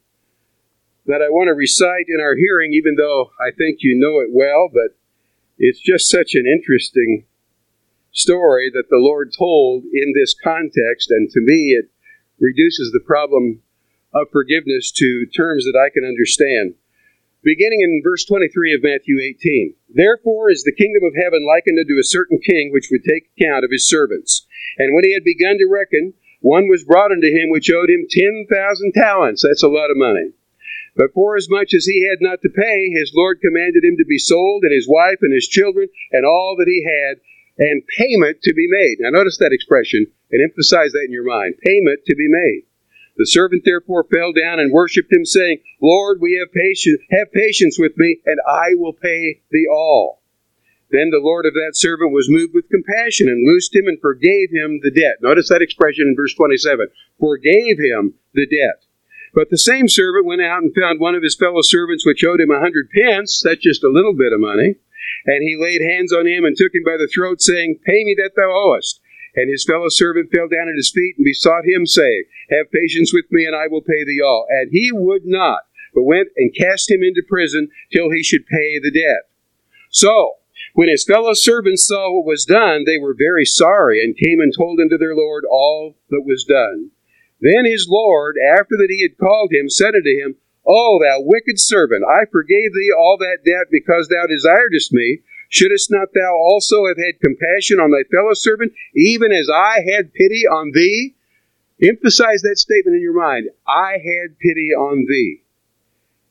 [1.05, 4.29] that I want to recite in our hearing, even though I think you know it
[4.31, 4.95] well, but
[5.57, 7.25] it's just such an interesting
[8.11, 11.89] story that the Lord told in this context, and to me it
[12.39, 13.61] reduces the problem
[14.13, 16.75] of forgiveness to terms that I can understand.
[17.41, 21.97] Beginning in verse 23 of Matthew 18 Therefore is the kingdom of heaven likened unto
[21.99, 24.45] a certain king which would take account of his servants.
[24.77, 28.07] And when he had begun to reckon, one was brought unto him which owed him
[28.09, 29.43] ten thousand talents.
[29.43, 30.31] That's a lot of money.
[30.95, 34.05] But forasmuch as much as he had not to pay, his Lord commanded him to
[34.05, 37.21] be sold, and his wife, and his children, and all that he had,
[37.57, 38.97] and payment to be made.
[38.99, 41.55] Now notice that expression, and emphasize that in your mind.
[41.63, 42.63] Payment to be made.
[43.17, 47.77] The servant therefore fell down and worshipped him, saying, Lord, we have patience, have patience
[47.77, 50.18] with me, and I will pay thee all.
[50.91, 54.49] Then the Lord of that servant was moved with compassion and loosed him and forgave
[54.49, 55.21] him the debt.
[55.21, 56.87] Notice that expression in verse 27
[57.19, 58.85] forgave him the debt.
[59.33, 62.41] But the same servant went out and found one of his fellow servants which owed
[62.41, 63.41] him a hundred pence.
[63.45, 64.75] That's just a little bit of money.
[65.25, 68.15] And he laid hands on him and took him by the throat, saying, Pay me
[68.17, 69.01] that thou owest.
[69.35, 73.13] And his fellow servant fell down at his feet and besought him, saying, Have patience
[73.13, 74.47] with me, and I will pay thee all.
[74.49, 75.61] And he would not,
[75.93, 79.29] but went and cast him into prison till he should pay the debt.
[79.91, 80.38] So,
[80.79, 84.53] when his fellow servants saw what was done, they were very sorry, and came and
[84.55, 86.91] told unto their Lord all that was done.
[87.41, 91.59] Then his Lord, after that he had called him, said unto him, O thou wicked
[91.59, 95.19] servant, I forgave thee all that debt because thou desiredst me.
[95.49, 100.13] Shouldest not thou also have had compassion on thy fellow servant, even as I had
[100.13, 101.13] pity on thee?
[101.83, 103.49] Emphasize that statement in your mind.
[103.67, 105.43] I had pity on thee.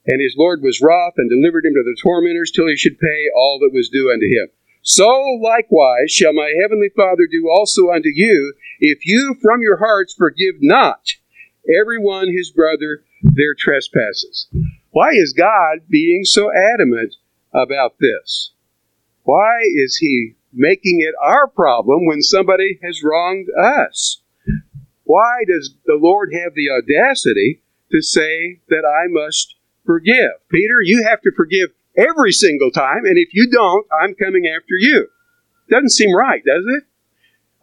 [0.09, 3.28] And his Lord was wroth and delivered him to the tormentors till he should pay
[3.36, 4.48] all that was due unto him.
[4.82, 5.06] So
[5.42, 10.54] likewise shall my heavenly Father do also unto you, if you from your hearts forgive
[10.61, 11.11] not
[11.68, 14.48] every one his brother their trespasses.
[14.90, 17.16] Why is God being so adamant
[17.52, 18.52] about this?
[19.24, 24.22] Why is he making it our problem when somebody has wronged us?
[25.04, 29.56] Why does the Lord have the audacity to say that I must
[29.89, 30.36] forgive.
[30.51, 34.76] Peter, you have to forgive every single time, and if you don't, I'm coming after
[34.76, 35.09] you.
[35.70, 36.84] Doesn't seem right, does it?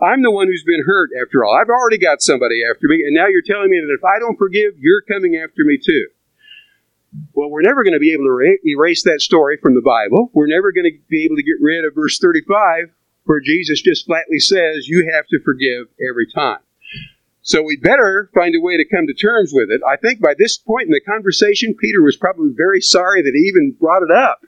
[0.01, 1.55] I'm the one who's been hurt after all.
[1.55, 4.37] I've already got somebody after me, and now you're telling me that if I don't
[4.37, 6.07] forgive, you're coming after me too.
[7.33, 10.31] Well, we're never going to be able to erase that story from the Bible.
[10.33, 12.89] We're never going to be able to get rid of verse 35,
[13.23, 16.64] where Jesus just flatly says, You have to forgive every time.
[17.45, 19.79] So we'd better find a way to come to terms with it.
[19.87, 23.47] I think by this point in the conversation, Peter was probably very sorry that he
[23.47, 24.41] even brought it up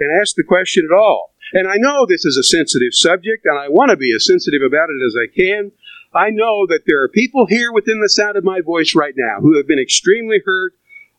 [0.00, 1.34] and asked the question at all.
[1.52, 4.62] And I know this is a sensitive subject, and I want to be as sensitive
[4.62, 5.72] about it as I can.
[6.14, 9.40] I know that there are people here within the sound of my voice right now
[9.40, 10.72] who have been extremely hurt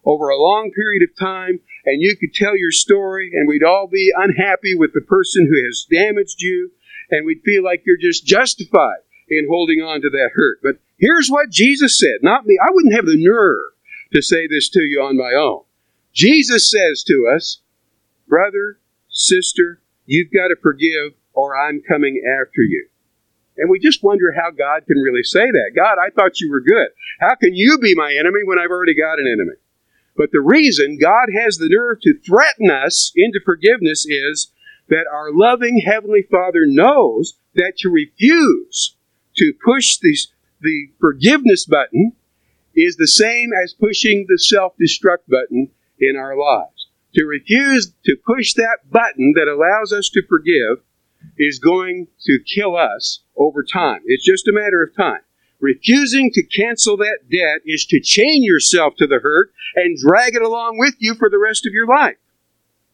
[0.05, 3.86] over a long period of time, and you could tell your story, and we'd all
[3.86, 6.71] be unhappy with the person who has damaged you,
[7.11, 10.57] and we'd feel like you're just justified in holding on to that hurt.
[10.63, 12.58] But here's what Jesus said, not me.
[12.62, 13.74] I wouldn't have the nerve
[14.14, 15.64] to say this to you on my own.
[16.14, 17.62] Jesus says to us,
[18.28, 18.80] brother,
[19.10, 22.88] sister, You've got to forgive, or I'm coming after you.
[23.58, 25.72] And we just wonder how God can really say that.
[25.76, 26.88] God, I thought you were good.
[27.20, 29.58] How can you be my enemy when I've already got an enemy?
[30.18, 34.52] But the reason God has the nerve to threaten us into forgiveness is
[34.88, 38.95] that our loving Heavenly Father knows that to refuse
[39.36, 40.18] to push the,
[40.62, 42.14] the forgiveness button
[42.76, 46.88] is the same as pushing the self destruct button in our lives.
[47.16, 50.84] To refuse to push that button that allows us to forgive
[51.38, 54.01] is going to kill us over time.
[54.05, 55.22] It's just a matter of time.
[55.60, 60.41] Refusing to cancel that debt is to chain yourself to the hurt and drag it
[60.41, 62.16] along with you for the rest of your life.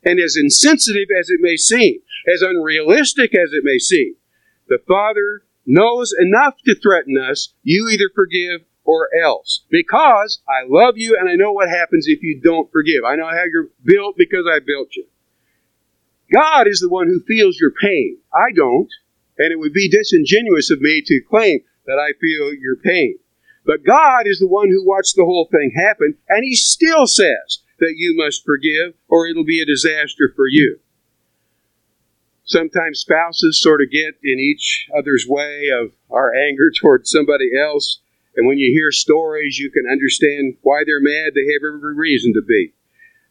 [0.03, 1.99] And as insensitive as it may seem,
[2.31, 4.15] as unrealistic as it may seem,
[4.67, 7.53] the Father knows enough to threaten us.
[7.63, 9.63] You either forgive or else.
[9.69, 13.03] Because I love you and I know what happens if you don't forgive.
[13.05, 15.05] I know how you're built because I built you.
[16.31, 18.17] God is the one who feels your pain.
[18.33, 18.89] I don't.
[19.37, 23.19] And it would be disingenuous of me to claim that I feel your pain.
[23.65, 27.59] But God is the one who watched the whole thing happen, and He still says
[27.79, 30.79] that you must forgive, or it'll be a disaster for you.
[32.45, 37.99] Sometimes spouses sort of get in each other's way of our anger toward somebody else,
[38.35, 41.33] and when you hear stories, you can understand why they're mad.
[41.33, 42.73] They have every reason to be.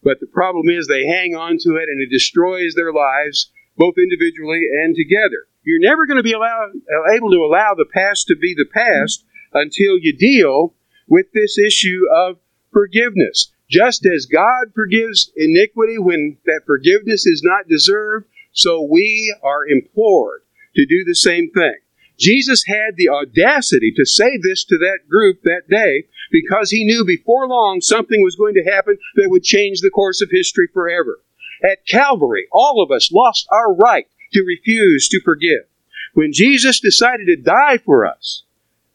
[0.02, 3.94] But the problem is they hang on to it and it destroys their lives, both
[3.98, 5.46] individually and together.
[5.62, 6.72] You're never going to be allowed,
[7.14, 10.74] able to allow the past to be the past until you deal
[11.08, 12.38] with this issue of
[12.72, 13.52] forgiveness.
[13.70, 20.42] Just as God forgives iniquity when that forgiveness is not deserved, so we are implored
[20.76, 21.74] to do the same thing.
[22.18, 27.04] Jesus had the audacity to say this to that group that day because he knew
[27.04, 31.20] before long something was going to happen that would change the course of history forever.
[31.68, 35.64] At Calvary, all of us lost our right to refuse to forgive.
[36.14, 38.44] When Jesus decided to die for us,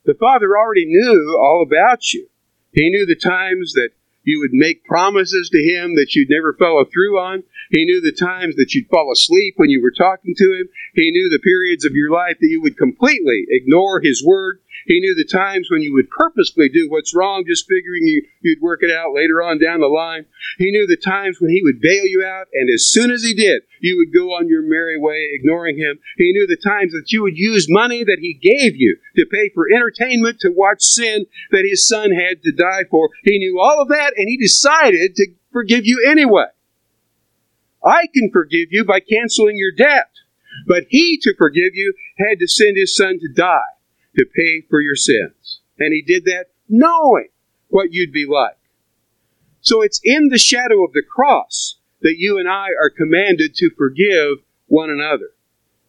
[0.05, 2.28] the Father already knew all about you.
[2.72, 3.89] He knew the times that
[4.24, 7.43] you would make promises to him that you'd never follow through on.
[7.72, 10.70] He knew the times that you'd fall asleep when you were talking to him.
[10.95, 14.60] He knew the periods of your life that you would completely ignore his word.
[14.86, 18.62] He knew the times when you would purposely do what's wrong, just figuring you, you'd
[18.62, 20.26] work it out later on down the line.
[20.57, 23.34] He knew the times when he would bail you out, and as soon as he
[23.34, 25.99] did, you would go on your merry way, ignoring him.
[26.18, 29.49] He knew the times that you would use money that he gave you to pay
[29.53, 33.10] for entertainment to watch sin that his son had to die for.
[33.24, 36.45] He knew all of that, and he decided to forgive you anyway.
[37.84, 40.10] I can forgive you by canceling your debt.
[40.68, 43.60] But he, to forgive you, had to send his son to die
[44.18, 45.62] to pay for your sins.
[45.78, 47.30] And he did that knowing
[47.68, 48.58] what you'd be like.
[49.62, 53.72] So it's in the shadow of the cross that you and I are commanded to
[53.78, 55.32] forgive one another.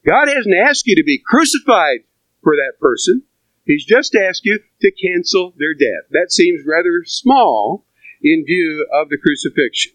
[0.07, 2.01] God hasn't asked you to be crucified
[2.43, 3.23] for that person.
[3.65, 6.09] He's just asked you to cancel their debt.
[6.11, 7.87] That seems rather small
[8.23, 9.93] in view of the crucifixion.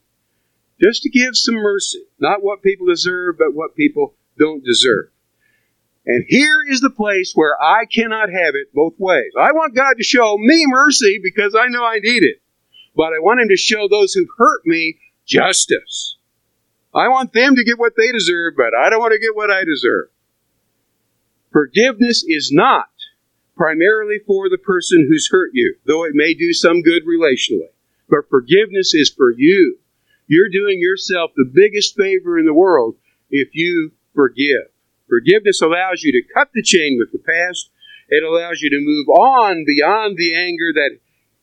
[0.82, 2.04] Just to give some mercy.
[2.20, 5.10] Not what people deserve, but what people don't deserve.
[6.06, 9.32] And here is the place where I cannot have it both ways.
[9.40, 12.42] I want God to show me mercy because I know I need it.
[12.96, 16.18] But I want Him to show those who've hurt me justice.
[16.94, 19.52] I want them to get what they deserve, but I don't want to get what
[19.52, 20.10] I deserve.
[21.52, 22.90] Forgiveness is not
[23.58, 27.72] primarily for the person who's hurt you, though it may do some good relationally.
[28.10, 29.80] But forgiveness is for you.
[30.28, 32.96] You're doing yourself the biggest favor in the world
[33.30, 34.72] if you forgive.
[35.08, 37.70] Forgiveness allows you to cut the chain with the past.
[38.10, 41.00] It allows you to move on beyond the anger that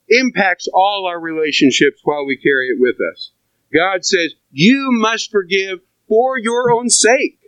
[0.08, 3.32] impacts all our relationships while we carry it with us.
[3.72, 7.38] God says, You must forgive for your own sake.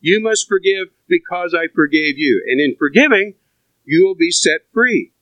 [0.00, 2.44] You must forgive because I forgave you.
[2.46, 3.34] And in forgiving,
[3.84, 5.12] you will be set free.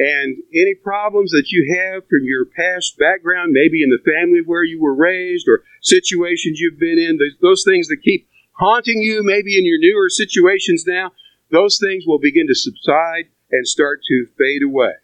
[0.00, 4.64] And any problems that you have from your past background, maybe in the family where
[4.64, 9.58] you were raised or situations you've been in, those things that keep haunting you, maybe
[9.58, 11.12] in your newer situations now,
[11.50, 14.94] those things will begin to subside and start to fade away.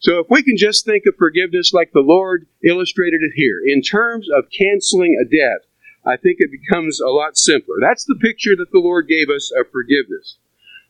[0.00, 3.82] So if we can just think of forgiveness like the Lord illustrated it here, in
[3.82, 5.62] terms of canceling a debt,
[6.04, 7.76] I think it becomes a lot simpler.
[7.80, 10.38] That's the picture that the Lord gave us of forgiveness.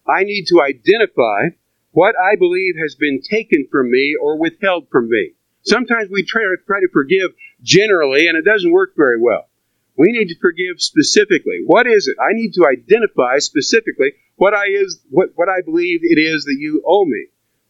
[0.09, 1.57] I need to identify
[1.95, 5.32] what I believe has been taken from me or withheld from me.
[5.62, 7.30] Sometimes we try to, try to forgive
[7.62, 9.49] generally and it doesn't work very well.
[9.97, 11.62] We need to forgive specifically.
[11.64, 12.16] What is it?
[12.20, 16.57] I need to identify specifically what I is what, what I believe it is that
[16.59, 17.26] you owe me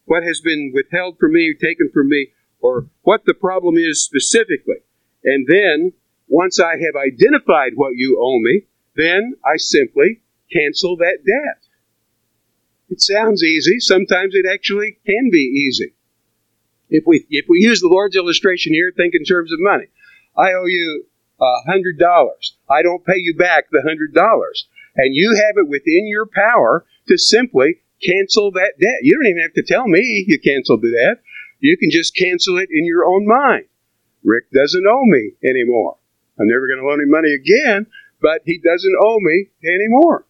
[0.06, 2.28] what has been withheld from me, taken from me,
[2.60, 4.80] or what the problem is specifically.
[5.22, 5.92] And then,
[6.28, 8.62] once I have identified what you owe me,
[8.96, 10.22] then I simply
[10.52, 11.64] cancel that debt.
[12.88, 13.80] It sounds easy.
[13.80, 15.94] Sometimes it actually can be easy.
[16.90, 19.86] If we, if we use the Lord's illustration here, think in terms of money.
[20.36, 21.06] I owe you
[21.40, 22.56] a hundred dollars.
[22.68, 24.66] I don't pay you back the hundred dollars.
[24.96, 29.00] And you have it within your power to simply cancel that debt.
[29.02, 31.22] You don't even have to tell me you canceled the debt.
[31.60, 33.64] You can just cancel it in your own mind.
[34.22, 35.96] Rick doesn't owe me anymore.
[36.38, 37.86] I'm never going to loan him money again,
[38.20, 40.26] but he doesn't owe me anymore.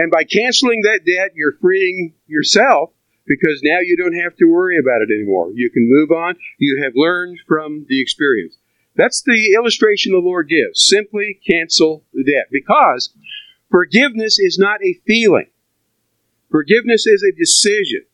[0.00, 2.90] And by canceling that debt, you're freeing yourself
[3.26, 5.50] because now you don't have to worry about it anymore.
[5.54, 6.36] You can move on.
[6.58, 8.56] You have learned from the experience.
[8.96, 10.86] That's the illustration the Lord gives.
[10.88, 13.12] Simply cancel the debt because
[13.70, 15.50] forgiveness is not a feeling.
[16.50, 18.06] Forgiveness is a decision.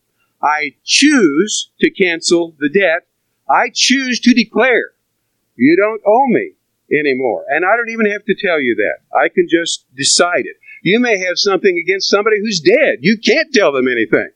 [0.42, 3.06] I choose to cancel the debt.
[3.48, 4.90] I choose to declare,
[5.54, 6.54] you don't owe me
[6.90, 7.44] anymore.
[7.48, 9.16] And I don't even have to tell you that.
[9.16, 10.56] I can just decide it.
[10.86, 12.98] You may have something against somebody who's dead.
[13.00, 14.30] You can't tell them anything.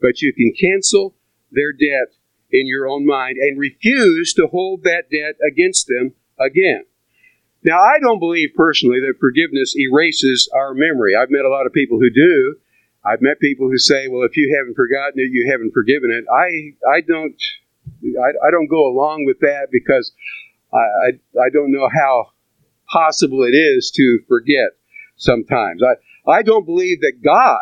[0.00, 1.14] But you can cancel
[1.52, 2.16] their debt
[2.50, 6.84] in your own mind and refuse to hold that debt against them again.
[7.62, 11.12] Now, I don't believe personally that forgiveness erases our memory.
[11.14, 12.56] I've met a lot of people who do,
[13.04, 16.24] I've met people who say, "Well, if you haven't forgotten it, you haven't forgiven it."
[16.32, 17.36] I I don't
[18.02, 20.12] I, I don't go along with that because
[20.72, 21.08] I, I
[21.44, 22.32] I don't know how
[22.88, 24.79] possible it is to forget.
[25.20, 25.94] Sometimes I
[26.30, 27.60] I don't believe that God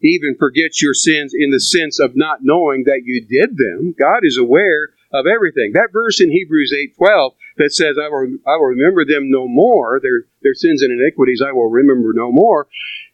[0.00, 3.94] even forgets your sins in the sense of not knowing that you did them.
[3.98, 5.72] God is aware of everything.
[5.74, 10.00] That verse in Hebrews 8:12 that says, I will, I will remember them no more,
[10.02, 12.66] their, their sins and iniquities I will remember no more,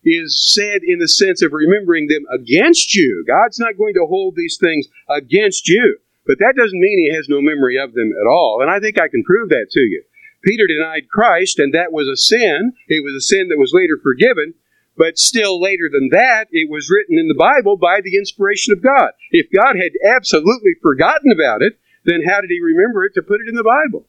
[0.04, 3.24] is said in the sense of remembering them against you.
[3.26, 5.98] God's not going to hold these things against you.
[6.24, 8.60] But that doesn't mean he has no memory of them at all.
[8.60, 10.04] And I think I can prove that to you.
[10.42, 12.72] Peter denied Christ, and that was a sin.
[12.88, 14.54] It was a sin that was later forgiven.
[14.96, 18.82] But still later than that, it was written in the Bible by the inspiration of
[18.82, 19.10] God.
[19.30, 23.40] If God had absolutely forgotten about it, then how did he remember it to put
[23.40, 24.06] it in the Bible?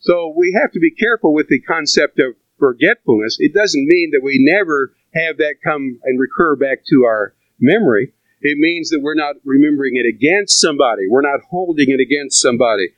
[0.00, 3.38] So we have to be careful with the concept of forgetfulness.
[3.40, 8.12] It doesn't mean that we never have that come and recur back to our memory.
[8.40, 11.08] It means that we're not remembering it against somebody.
[11.08, 12.90] We're not holding it against somebody.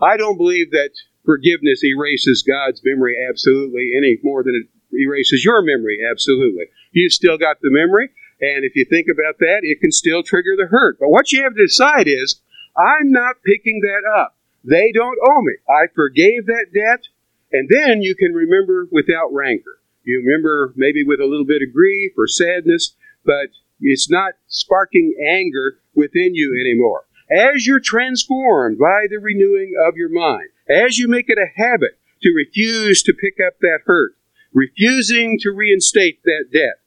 [0.00, 0.90] I don't believe that
[1.28, 6.64] forgiveness erases God's memory absolutely any more than it erases your memory absolutely.
[6.92, 8.08] You've still got the memory,
[8.40, 10.96] and if you think about that, it can still trigger the hurt.
[10.98, 12.40] But what you have to decide is,
[12.74, 14.36] I'm not picking that up.
[14.64, 15.52] They don't owe me.
[15.68, 17.04] I forgave that debt,
[17.52, 19.80] and then you can remember without rancor.
[20.04, 25.14] You remember maybe with a little bit of grief or sadness, but it's not sparking
[25.20, 27.04] anger within you anymore.
[27.30, 31.98] As you're transformed by the renewing of your mind, as you make it a habit
[32.22, 34.12] to refuse to pick up that hurt,
[34.52, 36.80] refusing to reinstate that debt,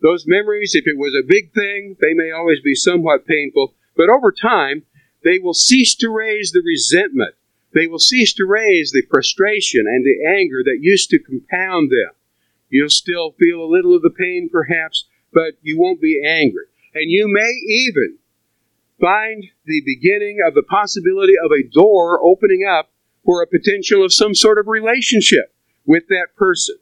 [0.00, 4.10] those memories, if it was a big thing, they may always be somewhat painful, but
[4.10, 4.82] over time,
[5.24, 7.34] they will cease to raise the resentment.
[7.74, 12.14] They will cease to raise the frustration and the anger that used to compound them.
[12.68, 16.66] You'll still feel a little of the pain, perhaps, but you won't be angry.
[16.94, 18.18] And you may even
[19.00, 22.90] find the beginning of the possibility of a door opening up
[23.26, 25.52] for a potential of some sort of relationship
[25.84, 26.76] with that person.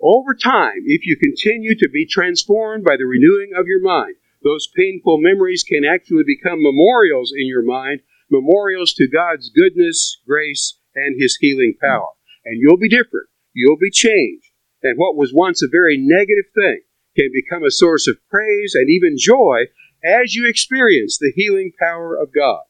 [0.00, 4.14] Over time, if you continue to be transformed by the renewing of your mind,
[4.44, 10.78] those painful memories can actually become memorials in your mind, memorials to God's goodness, grace,
[10.94, 12.10] and His healing power.
[12.44, 13.28] And you'll be different.
[13.52, 14.46] You'll be changed.
[14.82, 16.82] And what was once a very negative thing
[17.16, 19.64] can become a source of praise and even joy
[20.04, 22.62] as you experience the healing power of God.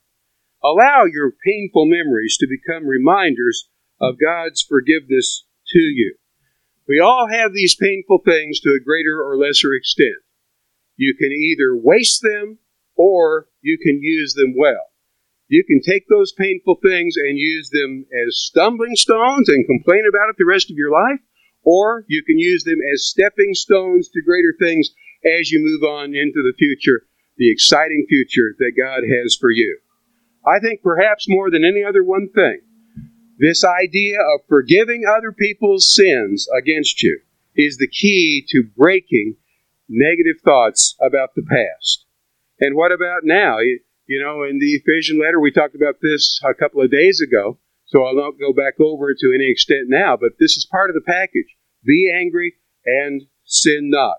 [0.63, 3.69] Allow your painful memories to become reminders
[4.01, 6.17] of God's forgiveness to you.
[6.89, 10.17] We all have these painful things to a greater or lesser extent.
[10.97, 12.59] You can either waste them
[12.97, 14.91] or you can use them well.
[15.49, 20.29] You can take those painful things and use them as stumbling stones and complain about
[20.29, 21.21] it the rest of your life,
[21.63, 24.91] or you can use them as stepping stones to greater things
[25.25, 27.07] as you move on into the future,
[27.37, 29.79] the exciting future that God has for you.
[30.49, 32.61] I think perhaps more than any other one thing,
[33.39, 37.21] this idea of forgiving other people's sins against you
[37.55, 39.37] is the key to breaking
[39.89, 42.07] negative thoughts about the past.
[42.61, 43.59] And what about now?
[43.59, 47.59] You know, in the Ephesian letter, we talked about this a couple of days ago,
[47.87, 50.91] so I'll not go back over it to any extent now, but this is part
[50.91, 51.57] of the package.
[51.85, 54.17] Be angry and sin not.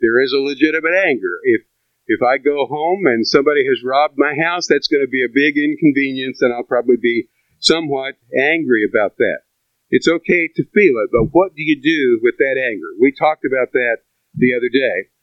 [0.00, 1.38] There is a legitimate anger.
[1.44, 1.62] If
[2.10, 5.30] if I go home and somebody has robbed my house, that's going to be a
[5.30, 7.30] big inconvenience, and I'll probably be
[7.60, 9.46] somewhat angry about that.
[9.90, 12.98] It's okay to feel it, but what do you do with that anger?
[12.98, 13.98] We talked about that
[14.34, 15.14] the other day,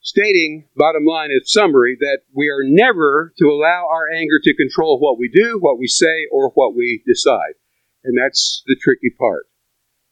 [0.00, 5.00] stating, bottom line, in summary, that we are never to allow our anger to control
[5.00, 7.56] what we do, what we say, or what we decide.
[8.04, 9.46] And that's the tricky part.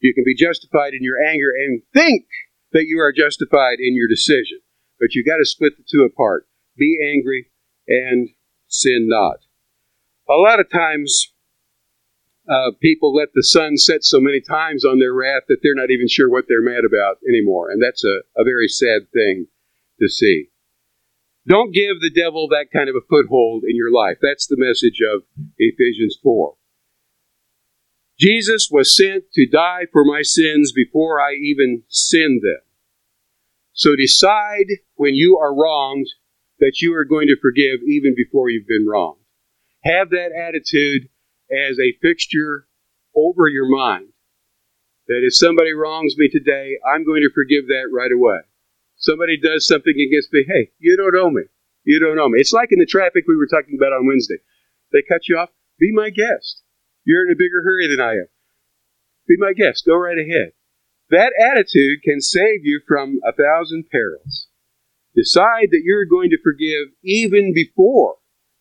[0.01, 2.25] You can be justified in your anger and think
[2.72, 4.63] that you are justified in your decision.
[4.99, 6.47] But you got to split the two apart.
[6.76, 7.51] Be angry
[7.88, 8.28] and
[8.68, 9.38] sin not.
[10.28, 11.32] A lot of times,
[12.49, 15.90] uh, people let the sun set so many times on their wrath that they're not
[15.90, 17.70] even sure what they're mad about anymore.
[17.70, 19.47] And that's a, a very sad thing
[20.01, 20.49] to see.
[21.47, 24.16] Don't give the devil that kind of a foothold in your life.
[24.20, 25.22] That's the message of
[25.59, 26.55] Ephesians 4.
[28.18, 32.62] Jesus was sent to die for my sins before I even sinned them.
[33.75, 36.07] So decide when you are wronged
[36.61, 39.20] that you are going to forgive even before you've been wronged.
[39.85, 41.09] Have that attitude
[41.51, 42.68] as a fixture
[43.14, 44.09] over your mind.
[45.09, 48.41] That if somebody wrongs me today, I'm going to forgive that right away.
[48.97, 51.43] Somebody does something against me, hey, you don't owe me.
[51.85, 52.39] You don't owe me.
[52.39, 54.39] It's like in the traffic we were talking about on Wednesday.
[54.93, 55.51] They cut you off.
[55.79, 56.62] Be my guest.
[57.05, 58.29] You're in a bigger hurry than I am.
[59.29, 59.85] Be my guest.
[59.85, 60.53] Go right ahead.
[61.14, 64.48] That attitude can save you from a thousand perils.
[65.14, 68.16] Decide that you're going to forgive even before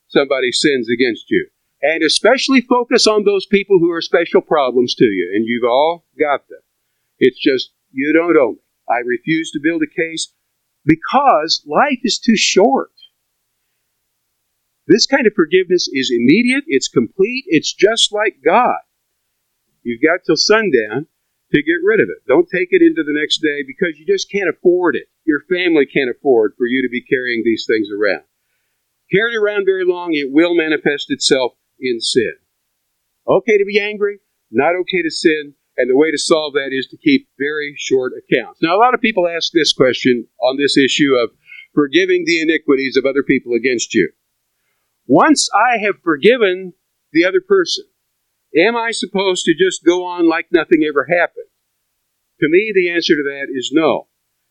[0.08, 1.50] somebody sins against you.
[1.82, 6.06] And especially focus on those people who are special problems to you, and you've all
[6.20, 6.60] got them.
[7.18, 8.60] It's just, you don't owe me.
[8.88, 10.32] I refuse to build a case
[10.86, 12.92] because life is too short.
[14.86, 18.78] This kind of forgiveness is immediate, it's complete, it's just like God.
[19.82, 21.08] You've got till sundown
[21.54, 22.26] to get rid of it.
[22.28, 25.06] Don't take it into the next day because you just can't afford it.
[25.26, 28.26] Your family can't afford for you to be carrying these things around.
[29.12, 32.34] Carried around very long, it will manifest itself in sin.
[33.28, 34.20] Okay to be angry,
[34.52, 38.14] not okay to sin, and the way to solve that is to keep very short
[38.18, 38.60] accounts.
[38.62, 41.32] Now, a lot of people ask this question on this issue of
[41.74, 44.12] forgiving the iniquities of other people against you.
[45.08, 46.74] Once I have forgiven
[47.12, 47.86] the other person,
[48.56, 51.50] Am I supposed to just go on like nothing ever happened?
[52.42, 54.08] To me, the answer to that is no.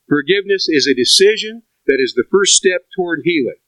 [0.09, 3.61] Forgiveness is a decision that is the first step toward healing.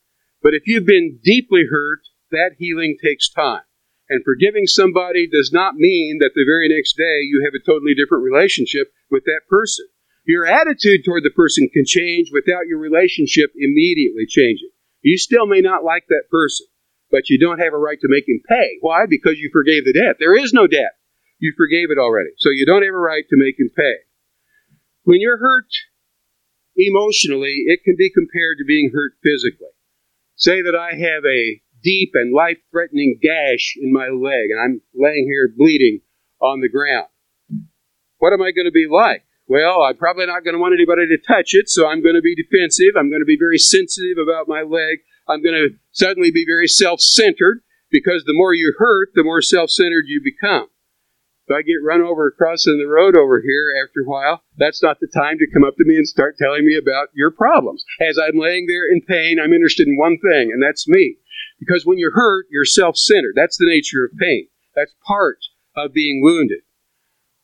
[0.42, 2.00] But if you've been deeply hurt,
[2.32, 3.62] that healing takes time.
[4.08, 7.94] And forgiving somebody does not mean that the very next day you have a totally
[7.94, 9.86] different relationship with that person.
[10.26, 14.70] Your attitude toward the person can change without your relationship immediately changing.
[15.02, 16.66] You still may not like that person
[17.14, 18.78] but you don't have a right to make him pay.
[18.80, 19.06] Why?
[19.08, 20.16] Because you forgave the debt.
[20.18, 20.98] There is no debt.
[21.38, 22.30] You forgave it already.
[22.38, 24.02] So you don't have a right to make him pay.
[25.04, 25.70] When you're hurt
[26.76, 29.70] emotionally, it can be compared to being hurt physically.
[30.34, 34.80] Say that I have a deep and life threatening gash in my leg and I'm
[34.92, 36.00] laying here bleeding
[36.42, 37.06] on the ground.
[38.18, 39.22] What am I going to be like?
[39.46, 42.24] Well, I'm probably not going to want anybody to touch it, so I'm going to
[42.24, 42.98] be defensive.
[42.98, 45.04] I'm going to be very sensitive about my leg.
[45.28, 49.42] I'm going to suddenly be very self centered because the more you hurt, the more
[49.42, 50.68] self centered you become.
[51.46, 54.98] If I get run over crossing the road over here after a while, that's not
[55.00, 57.84] the time to come up to me and start telling me about your problems.
[58.00, 61.18] As I'm laying there in pain, I'm interested in one thing, and that's me.
[61.60, 63.34] Because when you're hurt, you're self centered.
[63.36, 64.48] That's the nature of pain.
[64.74, 65.38] That's part
[65.76, 66.60] of being wounded.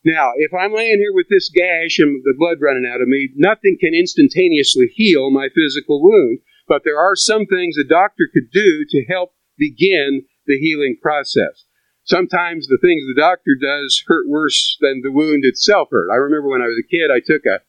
[0.03, 3.29] Now, if I'm laying here with this gash and the blood running out of me,
[3.35, 6.39] nothing can instantaneously heal my physical wound
[6.71, 11.67] but there are some things a doctor could do to help begin the healing process.
[12.05, 16.07] Sometimes the things the doctor does hurt worse than the wound itself hurt.
[16.09, 17.59] I remember when I was a kid, I took a,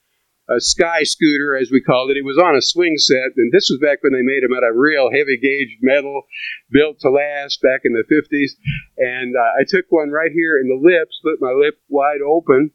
[0.54, 2.16] a sky scooter, as we called it.
[2.16, 4.62] It was on a swing set, and this was back when they made them out
[4.62, 6.22] of real heavy gauge metal,
[6.70, 8.54] built to last back in the 50s.
[8.98, 12.70] And uh, I took one right here in the lip, split my lip wide open.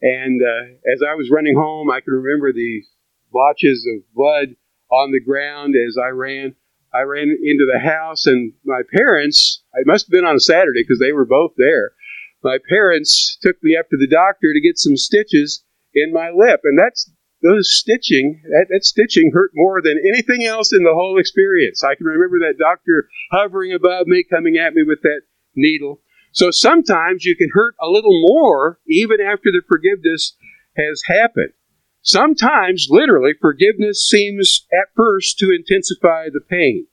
[0.00, 2.80] And uh, as I was running home, I can remember the
[3.30, 4.56] blotches of blood
[4.90, 6.54] on the ground as I ran.
[6.94, 10.82] I ran into the house, and my parents, it must have been on a Saturday
[10.82, 11.92] because they were both there.
[12.42, 15.64] My parents took me up to the doctor to get some stitches
[15.94, 16.60] in my lip.
[16.64, 17.10] And that's
[17.42, 21.82] those stitching, that, that stitching hurt more than anything else in the whole experience.
[21.84, 25.22] I can remember that doctor hovering above me, coming at me with that
[25.54, 26.00] needle.
[26.32, 30.36] So sometimes you can hurt a little more even after the forgiveness
[30.76, 31.52] has happened.
[32.06, 36.86] Sometimes, literally, forgiveness seems at first to intensify the pain.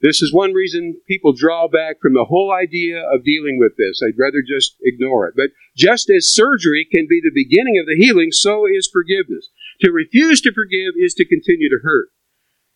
[0.00, 4.02] This is one reason people draw back from the whole idea of dealing with this.
[4.02, 5.34] I'd rather just ignore it.
[5.36, 9.48] But just as surgery can be the beginning of the healing, so is forgiveness.
[9.82, 12.08] To refuse to forgive is to continue to hurt.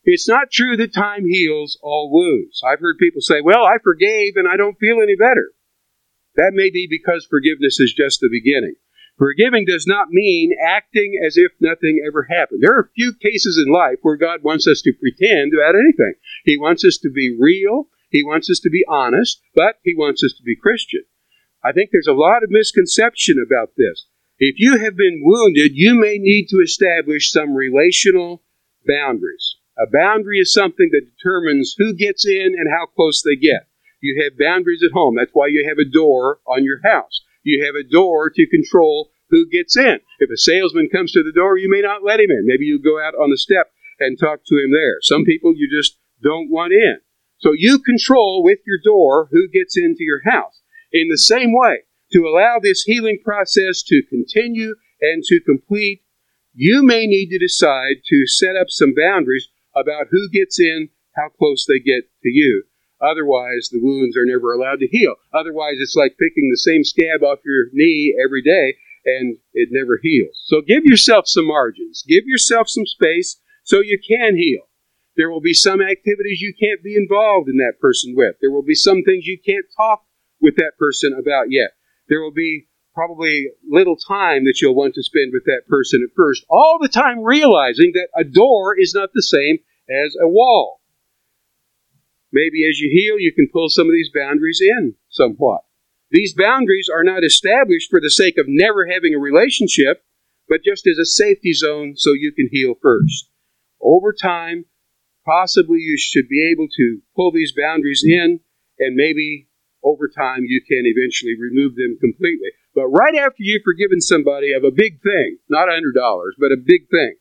[0.04, 2.62] It's not true that time heals all wounds.
[2.64, 5.50] I've heard people say, well, I forgave and I don't feel any better.
[6.36, 8.76] That may be because forgiveness is just the beginning.
[9.18, 12.62] Forgiving does not mean acting as if nothing ever happened.
[12.62, 16.14] There are a few cases in life where God wants us to pretend about anything.
[16.44, 20.22] He wants us to be real, He wants us to be honest, but He wants
[20.22, 21.02] us to be Christian.
[21.64, 24.06] I think there's a lot of misconception about this.
[24.38, 28.44] If you have been wounded, you may need to establish some relational
[28.86, 29.56] boundaries.
[29.76, 33.66] A boundary is something that determines who gets in and how close they get.
[34.00, 35.16] You have boundaries at home.
[35.16, 39.10] That's why you have a door on your house you have a door to control
[39.30, 39.98] who gets in.
[40.18, 42.44] If a salesman comes to the door, you may not let him in.
[42.44, 44.98] Maybe you go out on the step and talk to him there.
[45.02, 46.98] Some people you just don't want in.
[47.38, 50.60] So you control with your door who gets into your house.
[50.92, 56.02] In the same way, to allow this healing process to continue and to complete,
[56.54, 61.28] you may need to decide to set up some boundaries about who gets in, how
[61.38, 62.64] close they get to you.
[63.00, 65.14] Otherwise, the wounds are never allowed to heal.
[65.32, 69.98] Otherwise, it's like picking the same scab off your knee every day and it never
[70.02, 70.42] heals.
[70.46, 72.04] So give yourself some margins.
[72.06, 74.68] Give yourself some space so you can heal.
[75.16, 78.36] There will be some activities you can't be involved in that person with.
[78.40, 80.02] There will be some things you can't talk
[80.40, 81.70] with that person about yet.
[82.08, 86.14] There will be probably little time that you'll want to spend with that person at
[86.16, 90.77] first, all the time realizing that a door is not the same as a wall.
[92.32, 95.62] Maybe as you heal, you can pull some of these boundaries in somewhat.
[96.10, 100.04] These boundaries are not established for the sake of never having a relationship,
[100.48, 103.30] but just as a safety zone so you can heal first.
[103.80, 104.64] Over time,
[105.26, 108.40] possibly you should be able to pull these boundaries in,
[108.78, 109.48] and maybe
[109.84, 112.48] over time you can eventually remove them completely.
[112.74, 116.56] But right after you've forgiven somebody of a big thing, not a $100, but a
[116.56, 117.16] big thing,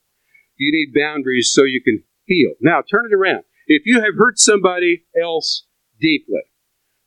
[0.56, 2.54] you need boundaries so you can heal.
[2.62, 3.44] Now, turn it around.
[3.68, 5.68] If you have hurt somebody else
[6.00, 6.42] deeply,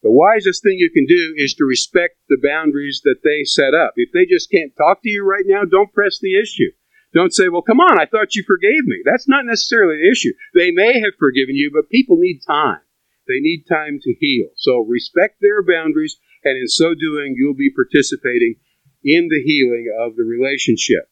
[0.02, 3.94] the wisest thing you can do is to respect the boundaries that they set up.
[3.96, 6.72] If they just can't talk to you right now, don't press the issue.
[7.12, 9.02] Don't say, well, come on, I thought you forgave me.
[9.04, 10.32] That's not necessarily the issue.
[10.54, 12.80] They may have forgiven you, but people need time.
[13.26, 14.48] They need time to heal.
[14.56, 18.56] So respect their boundaries, and in so doing, you'll be participating
[19.02, 21.08] in the healing of the relationship.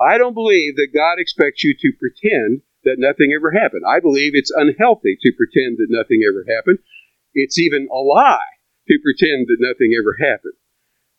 [0.00, 3.82] I don't believe that God expects you to pretend that nothing ever happened.
[3.86, 6.78] I believe it's unhealthy to pretend that nothing ever happened.
[7.34, 8.58] It's even a lie
[8.88, 10.58] to pretend that nothing ever happened.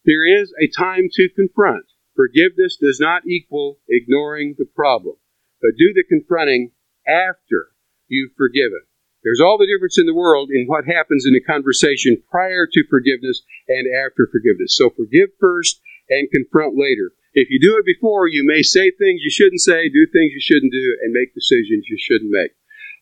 [0.05, 1.85] There is a time to confront.
[2.15, 5.15] Forgiveness does not equal ignoring the problem,
[5.61, 6.71] but do the confronting
[7.07, 7.73] after
[8.07, 8.83] you've forgiven.
[9.23, 12.89] There's all the difference in the world in what happens in a conversation prior to
[12.89, 14.75] forgiveness and after forgiveness.
[14.75, 17.15] So forgive first and confront later.
[17.33, 20.41] If you do it before, you may say things you shouldn't say, do things you
[20.41, 22.51] shouldn't do, and make decisions you shouldn't make.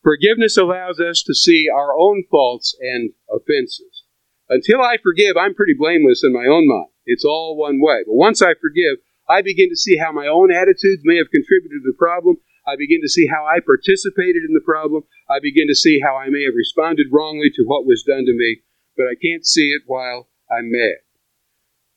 [0.03, 4.03] Forgiveness allows us to see our own faults and offenses.
[4.47, 6.89] Until I forgive, I'm pretty blameless in my own mind.
[7.05, 8.03] It's all one way.
[8.07, 11.83] But once I forgive, I begin to see how my own attitudes may have contributed
[11.83, 12.37] to the problem.
[12.65, 15.03] I begin to see how I participated in the problem.
[15.29, 18.33] I begin to see how I may have responded wrongly to what was done to
[18.33, 18.63] me,
[18.95, 21.03] but I can't see it while I'm mad.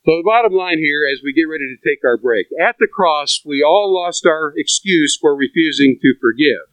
[0.05, 2.87] So the bottom line here, as we get ready to take our break, at the
[2.87, 6.69] cross, we all lost our excuse for refusing to forgive.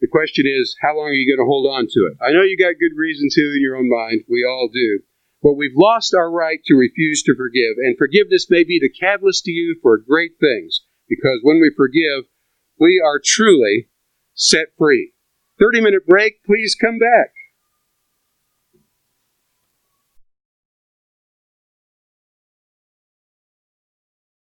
[0.00, 2.16] The question is, how long are you going to hold on to it?
[2.24, 4.24] I know you got good reason to in your own mind.
[4.24, 5.00] We all do.
[5.42, 7.76] But we've lost our right to refuse to forgive.
[7.76, 10.80] And forgiveness may be the catalyst to you for great things.
[11.10, 12.24] Because when we forgive,
[12.80, 13.88] we are truly
[14.32, 15.12] set free.
[15.60, 16.42] 30 minute break.
[16.44, 17.36] Please come back.